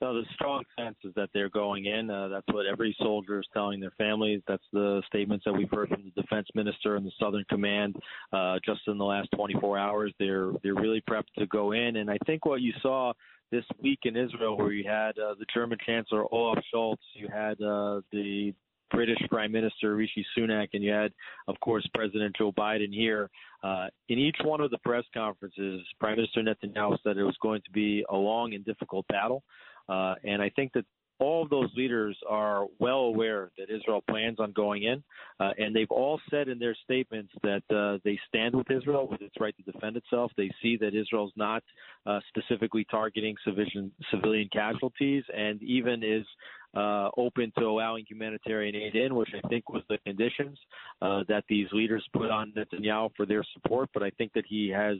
So 0.00 0.12
the 0.12 0.24
strong 0.34 0.64
sense 0.78 0.96
is 1.04 1.12
that 1.14 1.30
they're 1.32 1.50
going 1.50 1.86
in. 1.86 2.10
Uh, 2.10 2.28
that's 2.28 2.46
what 2.48 2.66
every 2.66 2.94
soldier 2.98 3.38
is 3.38 3.46
telling 3.54 3.80
their 3.80 3.92
families. 3.96 4.42
That's 4.46 4.64
the 4.72 5.02
statements 5.06 5.44
that 5.44 5.52
we've 5.52 5.70
heard 5.70 5.88
from 5.88 6.02
the 6.04 6.20
defense 6.20 6.48
minister 6.54 6.96
and 6.96 7.06
the 7.06 7.12
Southern 7.20 7.44
Command 7.48 7.96
uh, 8.32 8.58
just 8.64 8.80
in 8.86 8.98
the 8.98 9.04
last 9.04 9.28
24 9.34 9.78
hours. 9.78 10.12
They're 10.18 10.50
they're 10.62 10.74
really 10.74 11.02
prepped 11.08 11.32
to 11.38 11.46
go 11.46 11.72
in. 11.72 11.96
And 11.96 12.10
I 12.10 12.18
think 12.26 12.44
what 12.44 12.60
you 12.60 12.72
saw 12.82 13.12
this 13.50 13.64
week 13.80 14.00
in 14.02 14.16
Israel, 14.16 14.58
where 14.58 14.72
you 14.72 14.88
had 14.88 15.10
uh, 15.18 15.34
the 15.38 15.46
German 15.54 15.78
Chancellor 15.86 16.24
Olaf 16.34 16.58
Scholz, 16.72 16.96
you 17.14 17.28
had 17.32 17.60
uh, 17.62 18.00
the 18.10 18.52
British 18.90 19.18
Prime 19.28 19.52
Minister 19.52 19.94
Rishi 19.96 20.24
Sunak, 20.36 20.68
and 20.72 20.82
you 20.82 20.92
had, 20.92 21.12
of 21.48 21.58
course, 21.60 21.86
President 21.94 22.34
Joe 22.36 22.52
Biden 22.52 22.92
here. 22.92 23.30
Uh, 23.62 23.86
in 24.08 24.18
each 24.18 24.36
one 24.44 24.60
of 24.60 24.70
the 24.70 24.78
press 24.78 25.04
conferences, 25.14 25.82
Prime 25.98 26.16
Minister 26.16 26.42
Netanyahu 26.42 26.96
said 27.02 27.16
it 27.16 27.24
was 27.24 27.36
going 27.40 27.62
to 27.62 27.70
be 27.70 28.04
a 28.10 28.16
long 28.16 28.54
and 28.54 28.64
difficult 28.64 29.06
battle. 29.08 29.42
Uh, 29.88 30.14
and 30.24 30.40
I 30.42 30.50
think 30.50 30.72
that 30.74 30.84
all 31.20 31.42
of 31.42 31.50
those 31.50 31.70
leaders 31.76 32.16
are 32.28 32.66
well 32.78 33.00
aware 33.00 33.50
that 33.56 33.70
Israel 33.70 34.02
plans 34.08 34.38
on 34.40 34.52
going 34.52 34.82
in, 34.82 35.02
uh, 35.38 35.50
and 35.58 35.74
they've 35.74 35.90
all 35.90 36.20
said 36.30 36.48
in 36.48 36.58
their 36.58 36.76
statements 36.84 37.32
that 37.42 37.62
uh, 37.70 37.98
they 38.04 38.18
stand 38.28 38.54
with 38.54 38.70
Israel 38.70 39.06
with 39.08 39.22
its 39.22 39.34
right 39.38 39.54
to 39.56 39.70
defend 39.70 39.96
itself. 39.96 40.32
They 40.36 40.50
see 40.60 40.76
that 40.78 40.94
Israel's 40.94 41.32
not 41.36 41.62
uh, 42.06 42.20
specifically 42.28 42.84
targeting 42.90 43.36
civilian 43.44 43.92
civilian 44.10 44.48
casualties, 44.52 45.22
and 45.34 45.62
even 45.62 46.02
is 46.02 46.26
uh, 46.74 47.10
open 47.16 47.52
to 47.58 47.64
allowing 47.64 48.04
humanitarian 48.08 48.74
aid 48.74 48.96
in, 48.96 49.14
which 49.14 49.30
I 49.34 49.46
think 49.48 49.68
was 49.70 49.82
the 49.88 49.98
conditions 49.98 50.58
uh, 51.00 51.22
that 51.28 51.44
these 51.48 51.68
leaders 51.72 52.04
put 52.12 52.30
on 52.30 52.52
Netanyahu 52.56 53.10
for 53.16 53.24
their 53.24 53.44
support. 53.52 53.88
But 53.94 54.02
I 54.02 54.10
think 54.10 54.32
that 54.32 54.44
he 54.48 54.68
has 54.70 54.96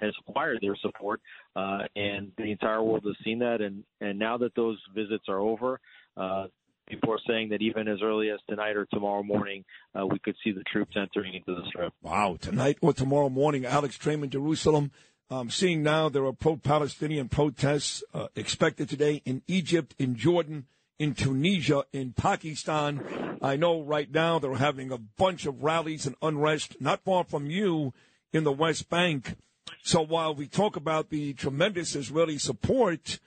has 0.00 0.12
acquired 0.26 0.58
their 0.60 0.76
support, 0.76 1.20
uh, 1.56 1.80
and 1.96 2.32
the 2.36 2.50
entire 2.50 2.82
world 2.82 3.04
has 3.04 3.16
seen 3.24 3.38
that. 3.40 3.60
And 3.60 3.84
and 4.00 4.18
now 4.18 4.38
that 4.38 4.54
those 4.54 4.78
visits 4.94 5.24
are 5.28 5.38
over, 5.38 5.80
uh, 6.16 6.46
people 6.88 7.12
are 7.12 7.20
saying 7.26 7.50
that 7.50 7.62
even 7.62 7.88
as 7.88 7.98
early 8.02 8.30
as 8.30 8.40
tonight 8.48 8.76
or 8.76 8.86
tomorrow 8.86 9.22
morning, 9.22 9.64
uh, 9.98 10.06
we 10.06 10.18
could 10.18 10.36
see 10.44 10.52
the 10.52 10.64
troops 10.64 10.96
entering 10.96 11.34
into 11.34 11.54
the 11.54 11.66
strip. 11.68 11.92
Wow, 12.02 12.36
tonight 12.40 12.78
or 12.80 12.92
tomorrow 12.92 13.28
morning, 13.28 13.64
Alex 13.64 13.96
Traiman, 13.96 14.30
Jerusalem. 14.30 14.90
Um, 15.30 15.50
seeing 15.50 15.82
now 15.82 16.08
there 16.08 16.24
are 16.24 16.32
pro-Palestinian 16.32 17.28
protests 17.28 18.02
uh, 18.14 18.28
expected 18.34 18.88
today 18.88 19.20
in 19.26 19.42
Egypt, 19.46 19.94
in 19.98 20.16
Jordan, 20.16 20.64
in 20.98 21.14
Tunisia, 21.14 21.84
in 21.92 22.14
Pakistan. 22.14 23.38
I 23.42 23.56
know 23.56 23.82
right 23.82 24.10
now 24.10 24.38
they're 24.38 24.54
having 24.54 24.90
a 24.90 24.96
bunch 24.96 25.44
of 25.44 25.62
rallies 25.62 26.06
and 26.06 26.16
unrest 26.22 26.80
not 26.80 27.04
far 27.04 27.24
from 27.24 27.50
you 27.50 27.92
in 28.32 28.44
the 28.44 28.52
West 28.52 28.88
Bank. 28.88 29.36
So 29.82 30.02
while 30.02 30.34
we 30.34 30.46
talk 30.46 30.76
about 30.76 31.10
the 31.10 31.32
tremendous 31.34 31.94
Israeli 31.94 32.38
support, 32.38 33.20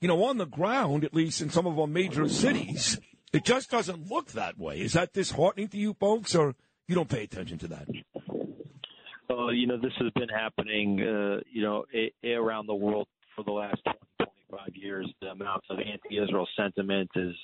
you 0.00 0.08
know, 0.08 0.24
on 0.24 0.38
the 0.38 0.46
ground, 0.46 1.04
at 1.04 1.14
least 1.14 1.40
in 1.40 1.50
some 1.50 1.66
of 1.66 1.78
our 1.78 1.86
major 1.86 2.28
cities, 2.28 2.98
it 3.32 3.44
just 3.44 3.70
doesn't 3.70 4.10
look 4.10 4.32
that 4.32 4.58
way. 4.58 4.80
Is 4.80 4.94
that 4.94 5.12
disheartening 5.12 5.68
to 5.68 5.78
you 5.78 5.94
folks, 5.94 6.34
or 6.34 6.54
you 6.86 6.94
don't 6.94 7.08
pay 7.08 7.24
attention 7.24 7.58
to 7.58 7.68
that? 7.68 7.88
Well, 9.28 9.52
you 9.52 9.66
know, 9.66 9.76
this 9.76 9.92
has 9.98 10.10
been 10.14 10.28
happening, 10.28 11.00
uh, 11.00 11.40
you 11.52 11.62
know, 11.62 11.84
a- 11.94 12.32
around 12.32 12.66
the 12.66 12.74
world 12.74 13.08
for 13.36 13.44
the 13.44 13.52
last 13.52 13.82
20, 13.84 13.98
25 13.98 14.07
years, 14.80 15.06
the 15.20 15.28
amount 15.28 15.62
of 15.70 15.78
anti-Israel 15.78 16.46
sentiment 16.56 17.10
is 17.14 17.34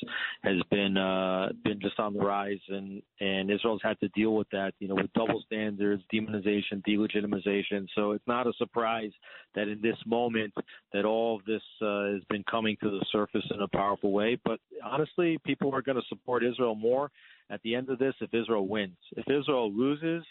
has 0.42 0.56
been 0.70 0.96
uh, 0.96 1.48
been 1.64 1.80
just 1.80 1.98
on 1.98 2.14
the 2.14 2.20
rise, 2.20 2.60
and 2.68 3.02
and 3.20 3.50
Israel's 3.50 3.80
had 3.82 3.98
to 4.00 4.08
deal 4.08 4.34
with 4.34 4.48
that, 4.50 4.72
you 4.78 4.88
know, 4.88 4.94
with 4.94 5.12
double 5.12 5.42
standards, 5.46 6.02
demonization, 6.12 6.82
delegitimization. 6.88 7.86
So 7.94 8.12
it's 8.12 8.26
not 8.26 8.46
a 8.46 8.52
surprise 8.58 9.12
that 9.54 9.68
in 9.68 9.80
this 9.82 9.96
moment 10.06 10.52
that 10.92 11.04
all 11.04 11.36
of 11.36 11.44
this 11.44 11.62
uh, 11.82 12.12
has 12.12 12.22
been 12.28 12.44
coming 12.50 12.76
to 12.82 12.90
the 12.90 13.04
surface 13.10 13.44
in 13.54 13.60
a 13.60 13.68
powerful 13.68 14.12
way. 14.12 14.38
But 14.44 14.60
honestly, 14.84 15.38
people 15.44 15.74
are 15.74 15.82
going 15.82 15.96
to 15.96 16.08
support 16.08 16.44
Israel 16.44 16.74
more 16.74 17.10
at 17.50 17.60
the 17.62 17.74
end 17.74 17.90
of 17.90 17.98
this 17.98 18.14
if 18.20 18.32
Israel 18.32 18.66
wins. 18.66 18.96
If 19.16 19.26
Israel 19.28 19.72
loses 19.72 20.24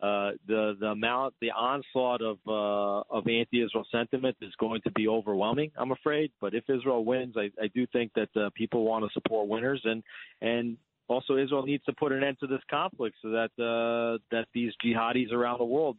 uh, 0.00 0.30
the 0.46 0.76
the 0.78 0.86
amount, 0.86 1.34
the 1.40 1.50
onslaught 1.50 2.22
of 2.22 2.38
uh, 2.46 3.00
of 3.10 3.26
anti-Israel 3.26 3.84
sentiment 3.90 4.36
is 4.40 4.52
going 4.58 4.80
to 4.82 4.90
be 4.92 5.08
overwhelming. 5.08 5.72
I'm 5.76 5.90
afraid, 5.90 6.30
but 6.40 6.54
if 6.54 6.64
Israel 6.70 7.04
wins, 7.04 7.34
I, 7.36 7.50
I 7.60 7.66
do 7.74 7.86
think 7.88 8.12
that 8.14 8.28
uh, 8.36 8.50
people 8.54 8.84
want 8.84 9.04
to 9.04 9.10
support 9.12 9.48
winners, 9.48 9.80
and 9.84 10.02
and 10.40 10.76
also 11.08 11.36
Israel 11.36 11.64
needs 11.64 11.84
to 11.84 11.92
put 11.94 12.12
an 12.12 12.22
end 12.22 12.38
to 12.40 12.46
this 12.46 12.60
conflict 12.70 13.16
so 13.22 13.30
that 13.30 13.50
uh, 13.58 14.22
that 14.30 14.46
these 14.54 14.72
jihadis 14.84 15.32
around 15.32 15.58
the 15.58 15.64
world 15.64 15.96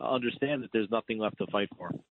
understand 0.00 0.62
that 0.62 0.70
there's 0.72 0.90
nothing 0.90 1.18
left 1.18 1.38
to 1.38 1.46
fight 1.52 1.68
for. 1.76 1.90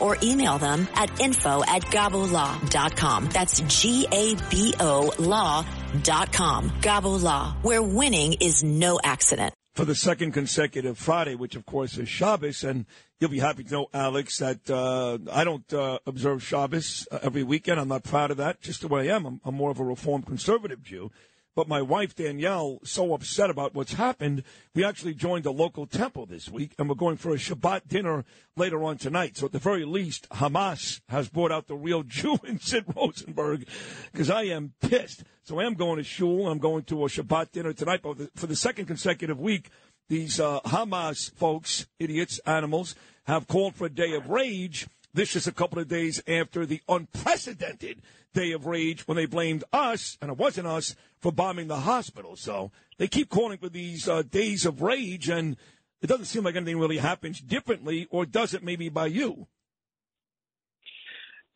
or 0.00 0.16
email 0.22 0.58
them 0.58 0.88
at 0.94 1.20
info 1.20 1.62
at 1.64 1.82
gabolaw.com. 1.82 3.28
That's 3.32 3.60
G-A-B-O 3.60 5.12
law.com. 5.18 6.70
Gabo 6.80 7.22
Law, 7.22 7.56
where 7.62 7.82
winning 7.82 8.34
is 8.40 8.62
no 8.62 8.98
accident. 9.02 9.54
For 9.74 9.84
the 9.84 9.94
second 9.94 10.32
consecutive 10.32 10.98
Friday, 10.98 11.36
which 11.36 11.54
of 11.54 11.64
course 11.64 11.98
is 11.98 12.08
Shabbos, 12.08 12.64
and 12.64 12.84
you'll 13.20 13.30
be 13.30 13.38
happy 13.38 13.62
to 13.62 13.72
know, 13.72 13.86
Alex, 13.94 14.38
that 14.38 14.68
uh, 14.68 15.18
I 15.32 15.44
don't 15.44 15.72
uh, 15.72 16.00
observe 16.04 16.42
Shabbos 16.42 17.06
uh, 17.12 17.20
every 17.22 17.44
weekend. 17.44 17.78
I'm 17.78 17.86
not 17.86 18.02
proud 18.02 18.32
of 18.32 18.38
that, 18.38 18.60
just 18.60 18.80
the 18.80 18.88
way 18.88 19.08
I 19.08 19.14
am. 19.14 19.24
I'm, 19.24 19.40
I'm 19.44 19.54
more 19.54 19.70
of 19.70 19.78
a 19.78 19.84
Reformed 19.84 20.26
conservative 20.26 20.82
Jew. 20.82 21.12
But 21.54 21.68
my 21.68 21.82
wife, 21.82 22.14
Danielle, 22.14 22.78
so 22.84 23.14
upset 23.14 23.50
about 23.50 23.74
what's 23.74 23.94
happened, 23.94 24.44
we 24.74 24.84
actually 24.84 25.14
joined 25.14 25.44
a 25.44 25.50
local 25.50 25.86
temple 25.86 26.24
this 26.24 26.48
week, 26.48 26.74
and 26.78 26.88
we're 26.88 26.94
going 26.94 27.16
for 27.16 27.32
a 27.32 27.36
Shabbat 27.36 27.88
dinner 27.88 28.24
later 28.56 28.84
on 28.84 28.96
tonight. 28.96 29.36
So 29.36 29.46
at 29.46 29.52
the 29.52 29.58
very 29.58 29.84
least, 29.84 30.28
Hamas 30.30 31.00
has 31.08 31.28
brought 31.28 31.50
out 31.50 31.66
the 31.66 31.74
real 31.74 32.02
Jew 32.06 32.38
in 32.46 32.60
Sid 32.60 32.84
Rosenberg, 32.94 33.66
because 34.12 34.30
I 34.30 34.44
am 34.44 34.74
pissed. 34.80 35.24
So 35.42 35.58
I 35.58 35.64
am 35.64 35.74
going 35.74 35.96
to 35.96 36.04
shul. 36.04 36.46
I'm 36.48 36.58
going 36.58 36.84
to 36.84 37.04
a 37.04 37.08
Shabbat 37.08 37.52
dinner 37.52 37.72
tonight. 37.72 38.00
But 38.02 38.36
for 38.36 38.46
the 38.46 38.54
second 38.56 38.86
consecutive 38.86 39.40
week, 39.40 39.70
these 40.08 40.40
uh, 40.40 40.60
Hamas 40.60 41.34
folks, 41.34 41.86
idiots, 41.98 42.38
animals, 42.46 42.94
have 43.24 43.46
called 43.46 43.74
for 43.74 43.86
a 43.86 43.90
day 43.90 44.14
of 44.14 44.30
rage. 44.30 44.86
This 45.18 45.34
is 45.34 45.48
a 45.48 45.52
couple 45.52 45.80
of 45.80 45.88
days 45.88 46.22
after 46.28 46.64
the 46.64 46.80
unprecedented 46.88 48.02
day 48.34 48.52
of 48.52 48.66
rage 48.66 49.08
when 49.08 49.16
they 49.16 49.26
blamed 49.26 49.64
us, 49.72 50.16
and 50.22 50.30
it 50.30 50.36
wasn't 50.38 50.68
us, 50.68 50.94
for 51.18 51.32
bombing 51.32 51.66
the 51.66 51.80
hospital. 51.80 52.36
So 52.36 52.70
they 52.98 53.08
keep 53.08 53.28
calling 53.28 53.58
for 53.58 53.68
these 53.68 54.08
uh, 54.08 54.22
days 54.22 54.64
of 54.64 54.80
rage, 54.80 55.28
and 55.28 55.56
it 56.00 56.06
doesn't 56.06 56.26
seem 56.26 56.44
like 56.44 56.54
anything 56.54 56.78
really 56.78 56.98
happens 56.98 57.40
differently, 57.40 58.06
or 58.10 58.26
does 58.26 58.54
it 58.54 58.62
maybe 58.62 58.90
by 58.90 59.06
you? 59.06 59.48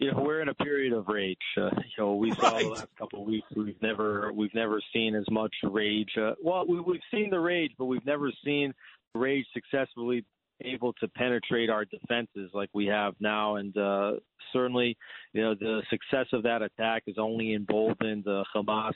You 0.00 0.11
know, 0.11 0.23
we're 0.25 0.40
in 0.40 0.49
a 0.49 0.54
period 0.54 0.92
of 0.92 1.07
rage. 1.07 1.38
Uh, 1.57 1.71
you 1.76 1.83
know, 1.99 2.16
we 2.16 2.31
right. 2.31 2.40
saw 2.40 2.59
the 2.59 2.69
last 2.69 2.87
couple 2.99 3.21
of 3.21 3.28
weeks. 3.28 3.47
We've 3.54 3.81
never, 3.81 4.33
we've 4.33 4.54
never 4.57 4.81
seen 4.92 5.14
as 5.14 5.26
much 5.31 5.54
rage. 5.62 6.11
Uh, 6.21 6.33
well, 6.42 6.66
we, 6.66 6.81
we've 6.81 7.00
seen 7.12 7.31
the 7.31 7.38
rage, 7.38 7.71
but 7.78 7.85
we've 7.85 8.04
never 8.04 8.33
seen 8.45 8.75
rage 9.14 9.47
successfully 9.54 10.25
able 10.64 10.92
to 10.95 11.09
penetrate 11.09 11.71
our 11.71 11.85
defenses 11.85 12.50
like 12.52 12.71
we 12.73 12.87
have 12.87 13.14
now. 13.21 13.57
And 13.57 13.76
uh, 13.76 14.12
certainly, 14.52 14.97
you 15.33 15.42
know, 15.42 15.54
the 15.54 15.83
success 15.90 16.26
of 16.33 16.42
that 16.42 16.62
attack 16.62 17.04
is 17.07 17.16
only 17.19 17.54
emboldened 17.54 18.25
the 18.25 18.45
Hamas 18.54 18.92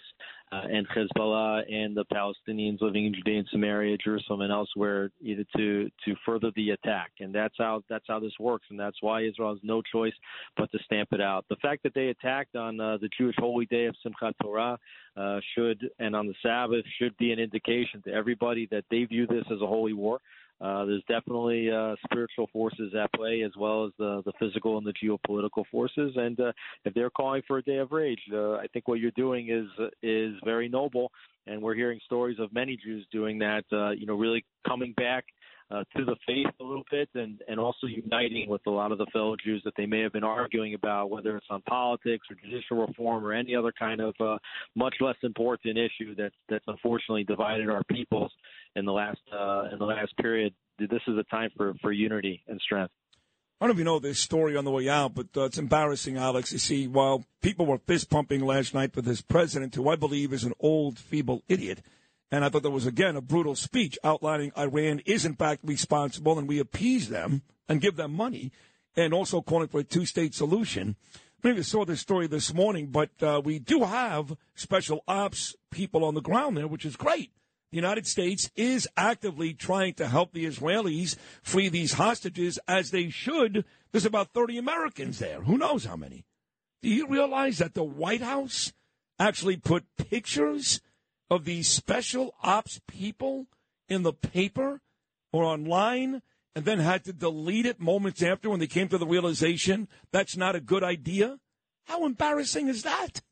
uh, 0.52 0.62
and 0.70 0.87
Hezbollah 0.88 1.62
and 1.73 1.96
the 1.96 2.04
Palestinians 2.12 2.80
living 2.80 3.06
in 3.06 3.14
Judea 3.14 3.38
and 3.38 3.49
Samaria, 3.50 3.96
Jerusalem, 3.99 4.42
and 4.42 4.52
elsewhere, 4.52 5.11
either 5.20 5.44
to 5.56 5.90
to 6.04 6.14
further 6.25 6.50
the 6.54 6.70
attack. 6.70 7.12
And 7.20 7.35
that's 7.35 7.54
how 7.58 7.82
that's 7.88 8.04
how 8.06 8.20
this 8.20 8.32
works, 8.38 8.66
and 8.70 8.78
that's 8.78 8.99
why 9.00 9.23
Israel 9.23 9.54
has 9.54 9.61
no 9.62 9.82
choice 9.82 10.14
but 10.56 10.70
to 10.73 10.78
stamp 10.85 11.08
it 11.12 11.20
out. 11.20 11.44
The 11.49 11.56
fact 11.56 11.82
that 11.82 11.94
they 11.94 12.08
attacked 12.08 12.54
on 12.54 12.80
uh, 12.80 12.99
the 12.99 13.08
Jewish 13.18 13.37
holy 13.38 13.66
day 13.66 13.87
of 13.87 13.96
Simchat 14.04 14.35
Torah 14.42 14.78
uh, 15.16 15.40
should, 15.55 15.90
and 15.98 16.14
on 16.14 16.26
the 16.26 16.35
Sabbath, 16.42 16.85
should 16.98 17.16
be 17.16 17.33
an 17.33 17.38
indication 17.38 18.02
to 18.02 18.12
everybody 18.12 18.68
that 18.70 18.85
they 18.90 19.05
view 19.05 19.26
this 19.26 19.44
as 19.50 19.61
a 19.61 19.66
holy 19.66 19.94
war. 19.94 20.20
Uh, 20.61 20.87
there's 20.87 21.03
definitely 21.07 21.71
uh, 21.71 21.95
spiritual 22.05 22.49
forces 22.53 22.95
at 22.95 23.12
play 23.12 23.42
as 23.42 23.53
well 23.59 23.85
as 23.85 23.92
the, 23.99 24.23
the 24.25 24.33
physical 24.38 24.79
and 24.79 24.87
the 24.87 24.95
geopolitical 24.95 25.64
forces. 25.71 26.12
And 26.16 26.38
uh, 26.40 26.53
if 26.85 26.95
they're 26.95 27.11
calling 27.11 27.42
for 27.47 27.59
a 27.59 27.62
day 27.62 27.77
of 27.77 27.92
rage, 27.92 28.21
uh, 28.33 28.53
I 28.53 28.66
think 28.73 28.88
what 28.88 28.99
you're 28.99 29.11
doing 29.12 29.51
is 29.51 29.66
is 30.03 30.35
very 30.45 30.69
noble. 30.69 31.12
And 31.47 31.62
we're 31.62 31.75
hearing 31.75 32.01
stories 32.07 32.38
of 32.40 32.53
many 32.53 32.77
Jews 32.83 33.07
doing 33.12 33.38
that. 33.40 33.64
Uh, 33.71 33.90
you 33.90 34.07
know, 34.07 34.14
really 34.14 34.45
coming 34.66 34.95
back 34.97 35.27
uh, 35.71 35.83
to 35.97 36.05
the 36.05 36.16
faith 36.27 36.47
a 36.61 36.64
little 36.64 36.85
bit, 36.90 37.09
and 37.14 37.42
and 37.49 37.59
also 37.59 37.87
uniting 37.87 38.49
with 38.49 38.61
a 38.66 38.71
lot 38.71 38.92
of 38.92 38.99
the 38.99 39.07
fellow 39.12 39.37
Jews 39.37 39.62
that 39.64 39.75
they 39.77 39.87
may 39.87 40.01
have 40.01 40.12
been 40.12 40.25
arguing 40.25 40.75
about, 40.75 41.11
whether 41.11 41.37
it's 41.37 41.47
on 41.51 41.61
politics 41.62 42.27
or 42.31 42.37
judicial 42.42 42.87
reform 42.87 43.25
or 43.25 43.33
any 43.33 43.55
other 43.55 43.73
kind 43.77 44.01
of 44.01 44.14
uh, 44.21 44.38
much 44.75 44.95
less 45.01 45.16
important 45.23 45.77
issue 45.77 46.14
that 46.14 46.33
that's 46.49 46.64
unfortunately 46.69 47.25
divided 47.25 47.69
our 47.69 47.83
peoples 47.85 48.33
in 48.77 48.85
the 48.85 48.93
last 48.93 49.21
uh, 49.33 49.65
in 49.73 49.79
the 49.79 49.85
last 49.85 50.17
period. 50.19 50.55
This 50.79 51.01
is 51.09 51.17
a 51.19 51.25
time 51.25 51.51
for 51.57 51.75
for 51.81 51.91
unity 51.91 52.45
and 52.47 52.61
strength. 52.61 52.93
I 53.59 53.65
don't 53.65 53.71
know 53.71 53.73
if 53.73 53.79
you 53.79 53.85
know 53.85 53.99
this 53.99 54.21
story 54.21 54.55
on 54.55 54.67
the 54.67 54.71
way 54.71 54.87
out, 54.87 55.15
but 55.15 55.29
uh, 55.35 55.45
it's 55.45 55.57
embarrassing, 55.57 56.19
Alex. 56.19 56.53
You 56.53 56.59
see, 56.59 56.87
while 56.87 57.25
people 57.41 57.65
were 57.65 57.79
fist 57.79 58.11
pumping 58.11 58.43
last 58.43 58.75
night 58.75 58.95
with 58.95 59.07
this 59.07 59.23
president, 59.23 59.75
who 59.75 59.89
I 59.89 59.97
believe 59.97 60.35
is 60.35 60.45
an 60.45 60.53
old, 60.61 60.99
feeble 60.99 61.43
idiot, 61.49 61.81
and 62.31 62.45
I 62.45 62.51
thought 62.51 62.65
that 62.65 62.71
was, 62.71 62.85
again, 62.85 63.17
a 63.17 63.23
brutal 63.23 63.55
speech 63.55 63.99
outlining 64.05 64.53
Iran 64.59 65.01
is, 65.07 65.25
in 65.25 65.37
fact, 65.37 65.62
responsible 65.65 66.39
and 66.39 66.47
we 66.47 66.59
appease 66.59 67.09
them 67.09 67.41
and 67.67 67.81
give 67.81 67.97
them 67.97 68.12
money, 68.12 68.53
and 68.95 69.15
also 69.15 69.41
calling 69.41 69.69
for 69.69 69.81
a 69.81 69.85
two 69.85 70.05
state 70.05 70.35
solution. 70.35 70.97
Maybe 71.43 71.57
you 71.57 71.62
saw 71.62 71.87
this 71.87 72.01
story 72.03 72.27
this 72.27 72.53
morning, 72.53 72.89
but 72.89 73.11
uh, 73.23 73.41
we 73.43 73.59
do 73.59 73.85
have 73.85 74.37
special 74.55 75.03
ops 75.09 75.57
people 75.71 76.05
on 76.05 76.15
the 76.15 76.21
ground 76.21 76.59
there, 76.59 76.67
which 76.67 76.85
is 76.85 76.97
great 76.97 77.31
the 77.70 77.76
United 77.76 78.07
States 78.07 78.50
is 78.55 78.88
actively 78.96 79.52
trying 79.52 79.94
to 79.94 80.07
help 80.09 80.33
the 80.33 80.46
Israelis 80.46 81.16
free 81.42 81.68
these 81.68 81.94
hostages 81.94 82.59
as 82.68 82.90
they 82.90 83.11
should. 83.11 83.64
There's 83.92 84.07
about 84.07 84.33
30 84.33 84.59
Americans 84.59 85.18
there. 85.18 85.42
Who 85.42 85.59
knows 85.59 85.85
how 85.85 85.96
many? 85.96 86.24
Do 86.83 86.88
you 86.88 87.09
realize 87.09 87.59
that 87.59 87.74
the 87.74 87.85
White 87.85 88.22
House 88.22 88.72
actually 89.18 89.57
put 89.57 89.85
pictures 89.96 90.81
of 91.31 91.44
these 91.44 91.68
special 91.68 92.35
ops 92.42 92.81
people 92.87 93.46
in 93.88 94.02
the 94.02 94.12
paper 94.12 94.81
or 95.33 95.44
online 95.44 96.22
and 96.55 96.64
then 96.64 96.79
had 96.79 97.05
to 97.05 97.12
delete 97.12 97.66
it 97.66 97.81
moments 97.81 98.22
after 98.22 98.48
when 98.48 98.61
they 98.61 98.66
came 98.66 98.88
to 98.88 98.98
the 98.98 99.07
realization 99.07 99.88
that's 100.12 100.37
not 100.37 100.57
a 100.57 100.61
good 100.61 100.85
idea? 100.85 101.38
How 101.85 102.07
embarrassing 102.07 102.68
is 102.68 102.83
that? 102.85 103.22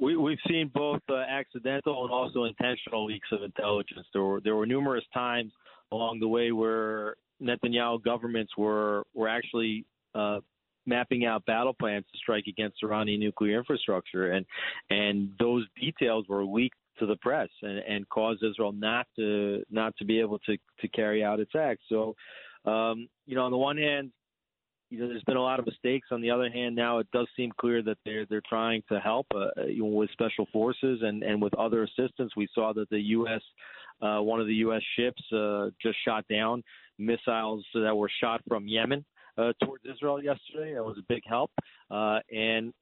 We, 0.00 0.16
we've 0.16 0.38
seen 0.48 0.70
both 0.74 1.00
uh, 1.08 1.16
accidental 1.16 2.04
and 2.04 2.12
also 2.12 2.44
intentional 2.44 3.06
leaks 3.06 3.28
of 3.32 3.42
intelligence. 3.42 4.06
There 4.12 4.22
were 4.22 4.40
there 4.40 4.56
were 4.56 4.66
numerous 4.66 5.04
times 5.12 5.52
along 5.90 6.20
the 6.20 6.28
way 6.28 6.52
where 6.52 7.16
Netanyahu 7.40 8.02
governments 8.02 8.52
were 8.56 9.04
were 9.14 9.28
actually 9.28 9.84
uh, 10.14 10.40
mapping 10.86 11.24
out 11.24 11.44
battle 11.46 11.74
plans 11.74 12.04
to 12.12 12.18
strike 12.18 12.44
against 12.48 12.82
Iranian 12.82 13.20
nuclear 13.20 13.58
infrastructure, 13.58 14.32
and 14.32 14.46
and 14.90 15.30
those 15.38 15.66
details 15.80 16.26
were 16.28 16.44
leaked 16.44 16.76
to 16.98 17.06
the 17.06 17.16
press 17.16 17.48
and, 17.62 17.78
and 17.78 18.08
caused 18.08 18.42
Israel 18.44 18.72
not 18.72 19.06
to 19.16 19.62
not 19.70 19.96
to 19.96 20.04
be 20.04 20.20
able 20.20 20.38
to 20.40 20.56
to 20.80 20.88
carry 20.88 21.24
out 21.24 21.40
its 21.40 21.52
acts. 21.54 21.82
So, 21.88 22.14
um, 22.64 23.08
you 23.26 23.34
know, 23.34 23.44
on 23.44 23.50
the 23.50 23.58
one 23.58 23.76
hand, 23.76 24.12
you 24.92 24.98
know, 24.98 25.08
there's 25.08 25.24
been 25.24 25.38
a 25.38 25.42
lot 25.42 25.58
of 25.58 25.64
mistakes. 25.64 26.08
On 26.10 26.20
the 26.20 26.30
other 26.30 26.50
hand, 26.50 26.76
now 26.76 26.98
it 26.98 27.06
does 27.14 27.26
seem 27.34 27.50
clear 27.58 27.82
that 27.82 27.96
they're 28.04 28.26
they're 28.26 28.42
trying 28.46 28.82
to 28.90 29.00
help 29.00 29.26
uh, 29.34 29.64
you 29.66 29.84
know, 29.84 29.86
with 29.86 30.10
special 30.10 30.46
forces 30.52 31.00
and 31.02 31.22
and 31.22 31.40
with 31.40 31.54
other 31.54 31.84
assistance. 31.84 32.32
We 32.36 32.46
saw 32.54 32.74
that 32.74 32.90
the 32.90 33.00
U.S. 33.00 33.40
Uh, 34.02 34.20
one 34.20 34.38
of 34.38 34.46
the 34.46 34.54
U.S. 34.56 34.82
ships 34.98 35.22
uh, 35.32 35.70
just 35.80 35.96
shot 36.06 36.26
down 36.28 36.62
missiles 36.98 37.64
that 37.72 37.96
were 37.96 38.10
shot 38.20 38.42
from 38.46 38.68
Yemen 38.68 39.02
uh, 39.38 39.52
towards 39.64 39.84
Israel 39.90 40.22
yesterday. 40.22 40.74
That 40.74 40.84
was 40.84 40.98
a 40.98 41.04
big 41.08 41.22
help. 41.26 41.50
Uh, 41.90 42.18
and 42.30 42.74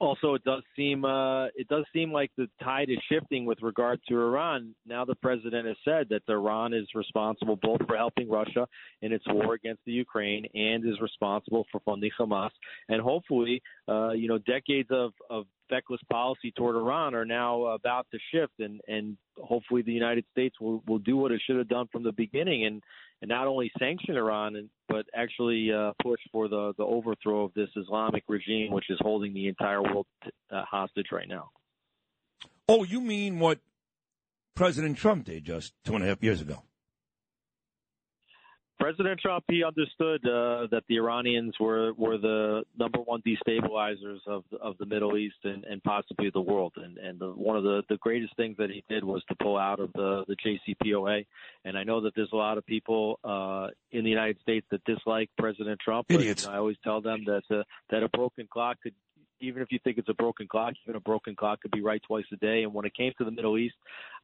Also, 0.00 0.34
it 0.34 0.42
does 0.44 0.62
seem 0.74 1.04
uh, 1.04 1.46
it 1.54 1.68
does 1.68 1.84
seem 1.92 2.12
like 2.12 2.30
the 2.36 2.48
tide 2.62 2.90
is 2.90 2.98
shifting 3.08 3.44
with 3.44 3.62
regard 3.62 4.00
to 4.08 4.14
Iran. 4.14 4.74
Now, 4.86 5.04
the 5.04 5.14
president 5.14 5.66
has 5.68 5.76
said 5.84 6.08
that 6.10 6.22
Iran 6.28 6.74
is 6.74 6.86
responsible 6.94 7.56
both 7.56 7.80
for 7.86 7.96
helping 7.96 8.28
Russia 8.28 8.66
in 9.02 9.12
its 9.12 9.24
war 9.28 9.54
against 9.54 9.82
the 9.86 9.92
Ukraine 9.92 10.46
and 10.52 10.84
is 10.84 11.00
responsible 11.00 11.64
for 11.70 11.80
funding 11.84 12.10
Hamas. 12.18 12.50
And 12.88 13.00
hopefully, 13.00 13.62
uh, 13.88 14.10
you 14.10 14.26
know, 14.26 14.38
decades 14.38 14.88
of, 14.90 15.12
of 15.30 15.46
feckless 15.70 16.00
policy 16.10 16.52
toward 16.56 16.76
Iran 16.76 17.14
are 17.14 17.24
now 17.24 17.64
about 17.66 18.06
to 18.10 18.18
shift, 18.32 18.54
and 18.58 18.80
and 18.88 19.16
hopefully 19.38 19.82
the 19.82 19.92
United 19.92 20.24
States 20.32 20.60
will 20.60 20.82
will 20.88 20.98
do 20.98 21.16
what 21.16 21.30
it 21.30 21.40
should 21.46 21.56
have 21.56 21.68
done 21.68 21.86
from 21.92 22.02
the 22.02 22.12
beginning 22.12 22.66
and 22.66 22.82
and 23.22 23.28
not 23.28 23.46
only 23.46 23.70
sanction 23.78 24.16
Iran, 24.16 24.68
but 24.88 25.06
actually 25.14 25.72
uh, 25.72 25.92
push 26.02 26.20
for 26.32 26.48
the 26.48 26.72
the 26.76 26.84
overthrow 26.84 27.44
of 27.44 27.54
this 27.54 27.68
Islamic 27.76 28.24
regime, 28.28 28.72
which 28.72 28.90
is 28.90 28.98
holding 29.00 29.34
the 29.34 29.48
entire 29.48 29.82
world 29.82 30.06
uh, 30.50 30.62
hostage 30.70 31.06
right 31.12 31.28
now. 31.28 31.50
Oh, 32.68 32.84
you 32.84 33.00
mean 33.00 33.38
what 33.38 33.60
President 34.54 34.96
Trump 34.96 35.24
did 35.26 35.44
just 35.44 35.72
two 35.84 35.94
and 35.94 36.04
a 36.04 36.06
half 36.06 36.22
years 36.22 36.40
ago? 36.40 36.62
President 38.84 39.18
Trump 39.18 39.44
he 39.48 39.64
understood 39.64 40.20
uh, 40.26 40.66
that 40.70 40.82
the 40.90 40.96
Iranians 40.96 41.54
were 41.58 41.94
were 41.94 42.18
the 42.18 42.64
number 42.78 42.98
one 42.98 43.22
destabilizers 43.22 44.18
of 44.26 44.44
of 44.60 44.76
the 44.76 44.84
Middle 44.84 45.16
East 45.16 45.36
and, 45.44 45.64
and 45.64 45.82
possibly 45.82 46.28
the 46.34 46.40
world. 46.40 46.74
And 46.76 46.98
and 46.98 47.18
the, 47.18 47.28
one 47.28 47.56
of 47.56 47.62
the 47.62 47.82
the 47.88 47.96
greatest 47.96 48.36
things 48.36 48.58
that 48.58 48.68
he 48.68 48.84
did 48.90 49.02
was 49.02 49.24
to 49.30 49.34
pull 49.42 49.56
out 49.56 49.80
of 49.80 49.90
the 49.94 50.26
the 50.28 50.36
JCPOA. 50.36 51.24
And 51.64 51.78
I 51.78 51.84
know 51.84 52.02
that 52.02 52.14
there's 52.14 52.32
a 52.34 52.36
lot 52.36 52.58
of 52.58 52.66
people 52.66 53.18
uh, 53.24 53.68
in 53.90 54.04
the 54.04 54.10
United 54.10 54.38
States 54.42 54.66
that 54.70 54.84
dislike 54.84 55.30
President 55.38 55.80
Trump. 55.80 56.04
Idiots. 56.10 56.42
But, 56.42 56.48
you 56.48 56.52
know, 56.52 56.56
I 56.56 56.58
always 56.58 56.76
tell 56.84 57.00
them 57.00 57.24
that 57.24 57.44
uh, 57.50 57.62
that 57.88 58.02
a 58.02 58.10
broken 58.10 58.46
clock 58.52 58.76
could 58.82 58.94
even 59.40 59.62
if 59.62 59.68
you 59.70 59.78
think 59.82 59.98
it's 59.98 60.08
a 60.08 60.14
broken 60.14 60.46
clock, 60.46 60.74
even 60.84 60.96
a 60.96 61.00
broken 61.00 61.34
clock 61.34 61.60
could 61.60 61.70
be 61.70 61.82
right 61.82 62.02
twice 62.06 62.24
a 62.32 62.36
day. 62.36 62.62
And 62.62 62.72
when 62.72 62.84
it 62.84 62.94
came 62.94 63.12
to 63.18 63.24
the 63.24 63.30
Middle 63.30 63.58
East, 63.58 63.74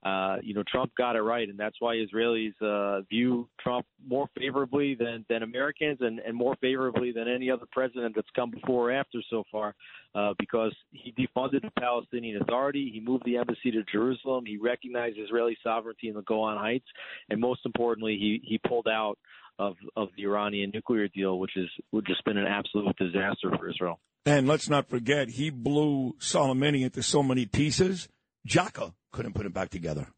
uh, 0.02 0.36
you 0.42 0.54
know, 0.54 0.62
Trump 0.66 0.92
got 0.96 1.14
it 1.16 1.20
right, 1.20 1.48
and 1.48 1.58
that's 1.58 1.76
why 1.78 1.96
Israelis 1.96 2.54
uh, 2.62 3.02
view 3.02 3.48
Trump 3.60 3.84
more 4.06 4.28
favorably 4.38 4.94
than 4.94 5.26
than 5.28 5.42
Americans, 5.42 5.98
and, 6.00 6.20
and 6.20 6.34
more 6.34 6.56
favorably 6.60 7.12
than 7.12 7.28
any 7.28 7.50
other 7.50 7.66
president 7.70 8.14
that's 8.14 8.30
come 8.34 8.50
before 8.50 8.90
or 8.90 8.92
after 8.92 9.18
so 9.28 9.44
far, 9.52 9.74
uh, 10.14 10.32
because 10.38 10.74
he 10.92 11.12
defunded 11.12 11.62
the 11.62 11.70
Palestinian 11.78 12.40
Authority, 12.40 12.90
he 12.92 13.00
moved 13.00 13.24
the 13.26 13.36
embassy 13.36 13.70
to 13.70 13.82
Jerusalem, 13.92 14.46
he 14.46 14.56
recognized 14.56 15.18
Israeli 15.18 15.56
sovereignty 15.62 16.08
in 16.08 16.14
the 16.14 16.22
Golan 16.22 16.56
Heights, 16.56 16.86
and 17.28 17.38
most 17.38 17.60
importantly, 17.66 18.16
he 18.16 18.40
he 18.42 18.58
pulled 18.66 18.88
out 18.88 19.18
of 19.58 19.76
of 19.96 20.08
the 20.16 20.24
Iranian 20.24 20.70
nuclear 20.72 21.08
deal, 21.08 21.38
which 21.38 21.56
is 21.56 21.68
would 21.92 22.06
just 22.06 22.24
been 22.24 22.38
an 22.38 22.46
absolute 22.46 22.96
disaster 22.96 23.50
for 23.58 23.68
Israel. 23.68 24.00
And 24.26 24.46
let's 24.46 24.68
not 24.68 24.88
forget, 24.88 25.28
he 25.28 25.50
blew 25.50 26.14
Soleimani 26.20 26.82
into 26.82 27.02
so 27.02 27.22
many 27.22 27.46
pieces. 27.46 28.08
Jaka 28.46 28.92
couldn't 29.12 29.34
put 29.34 29.46
him 29.46 29.52
back 29.52 29.70
together. 29.70 30.08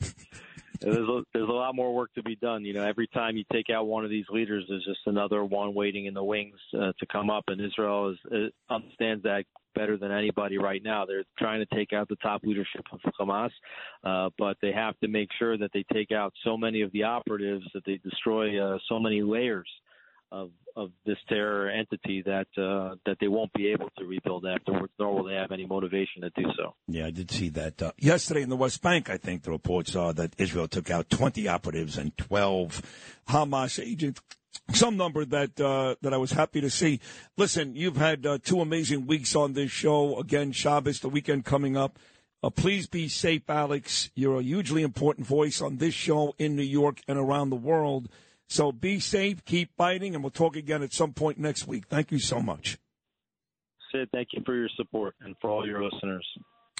there's 0.80 1.08
a, 1.08 1.22
there's 1.34 1.48
a 1.48 1.52
lot 1.52 1.74
more 1.74 1.92
work 1.94 2.12
to 2.14 2.22
be 2.22 2.36
done. 2.36 2.64
You 2.64 2.74
know, 2.74 2.84
every 2.84 3.08
time 3.08 3.36
you 3.36 3.44
take 3.52 3.70
out 3.70 3.86
one 3.86 4.04
of 4.04 4.10
these 4.10 4.26
leaders, 4.30 4.64
there's 4.68 4.84
just 4.84 5.00
another 5.06 5.44
one 5.44 5.74
waiting 5.74 6.06
in 6.06 6.14
the 6.14 6.22
wings 6.22 6.56
uh, 6.74 6.92
to 6.98 7.06
come 7.10 7.30
up. 7.30 7.44
And 7.48 7.60
Israel 7.60 8.10
is, 8.10 8.18
uh, 8.32 8.72
understands 8.72 9.24
that 9.24 9.44
better 9.74 9.96
than 9.96 10.12
anybody 10.12 10.58
right 10.58 10.82
now. 10.82 11.06
They're 11.06 11.24
trying 11.38 11.64
to 11.66 11.74
take 11.74 11.92
out 11.92 12.08
the 12.08 12.16
top 12.16 12.42
leadership 12.44 12.84
of 12.92 13.00
Hamas, 13.20 13.50
uh, 14.04 14.30
but 14.38 14.56
they 14.62 14.72
have 14.72 14.98
to 15.00 15.08
make 15.08 15.28
sure 15.38 15.58
that 15.58 15.70
they 15.72 15.84
take 15.92 16.12
out 16.12 16.32
so 16.44 16.56
many 16.56 16.82
of 16.82 16.92
the 16.92 17.04
operatives 17.04 17.64
that 17.74 17.84
they 17.84 18.00
destroy 18.02 18.60
uh, 18.60 18.78
so 18.88 18.98
many 18.98 19.22
layers 19.22 19.68
of 20.30 20.50
of 20.76 20.92
this 21.04 21.16
terror 21.28 21.68
entity 21.68 22.22
that 22.22 22.46
uh, 22.56 22.94
that 23.04 23.16
they 23.20 23.28
won't 23.28 23.52
be 23.52 23.68
able 23.72 23.90
to 23.98 24.04
rebuild 24.04 24.46
afterwards, 24.46 24.92
nor 24.98 25.14
will 25.14 25.24
they 25.24 25.34
have 25.34 25.50
any 25.50 25.66
motivation 25.66 26.22
to 26.22 26.30
do 26.30 26.48
so. 26.56 26.74
Yeah, 26.86 27.06
I 27.06 27.10
did 27.10 27.30
see 27.30 27.48
that 27.50 27.82
uh, 27.82 27.92
yesterday 27.98 28.42
in 28.42 28.48
the 28.48 28.56
West 28.56 28.80
Bank. 28.80 29.10
I 29.10 29.16
think 29.16 29.42
the 29.42 29.50
reports 29.50 29.96
are 29.96 30.12
that 30.14 30.34
Israel 30.38 30.68
took 30.68 30.90
out 30.90 31.10
20 31.10 31.48
operatives 31.48 31.98
and 31.98 32.16
12 32.16 32.82
Hamas 33.28 33.82
agents. 33.84 34.20
Some 34.72 34.96
number 34.96 35.24
that 35.24 35.60
uh, 35.60 35.96
that 36.02 36.14
I 36.14 36.16
was 36.18 36.32
happy 36.32 36.60
to 36.60 36.70
see. 36.70 37.00
Listen, 37.36 37.74
you've 37.74 37.96
had 37.96 38.24
uh, 38.24 38.38
two 38.42 38.60
amazing 38.60 39.06
weeks 39.06 39.34
on 39.34 39.54
this 39.54 39.70
show. 39.70 40.18
Again, 40.18 40.52
Shabbos, 40.52 41.00
the 41.00 41.08
weekend 41.08 41.44
coming 41.44 41.76
up. 41.76 41.98
Uh, 42.40 42.50
please 42.50 42.86
be 42.86 43.08
safe, 43.08 43.42
Alex. 43.48 44.10
You're 44.14 44.38
a 44.38 44.42
hugely 44.42 44.82
important 44.82 45.26
voice 45.26 45.60
on 45.60 45.78
this 45.78 45.94
show 45.94 46.34
in 46.38 46.54
New 46.54 46.62
York 46.62 47.00
and 47.08 47.18
around 47.18 47.50
the 47.50 47.56
world. 47.56 48.08
So 48.48 48.72
be 48.72 48.98
safe, 48.98 49.44
keep 49.44 49.76
fighting, 49.76 50.14
and 50.14 50.24
we'll 50.24 50.30
talk 50.30 50.56
again 50.56 50.82
at 50.82 50.92
some 50.92 51.12
point 51.12 51.38
next 51.38 51.66
week. 51.66 51.86
Thank 51.88 52.10
you 52.10 52.18
so 52.18 52.40
much. 52.40 52.78
Sid, 53.92 54.08
thank 54.12 54.28
you 54.32 54.42
for 54.44 54.54
your 54.54 54.68
support 54.76 55.14
and 55.20 55.34
for 55.40 55.50
all 55.50 55.66
your 55.66 55.84
listeners. 55.84 56.26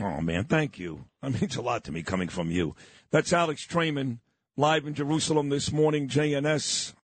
Oh, 0.01 0.21
man, 0.21 0.45
thank 0.45 0.79
you. 0.79 1.05
That 1.23 1.41
means 1.41 1.57
a 1.57 1.63
lot 1.63 1.85
to 1.85 1.93
me 1.93 2.03
coming 2.03 2.29
from 2.29 2.51
you. 2.51 2.77
That's 3.11 3.33
Alex 3.33 3.67
Traiman 3.67 4.21
live 4.57 4.87
in 4.87 4.95
Jerusalem 4.95 5.49
this 5.49 5.73
morning, 5.73 6.09
JNS. 6.09 6.95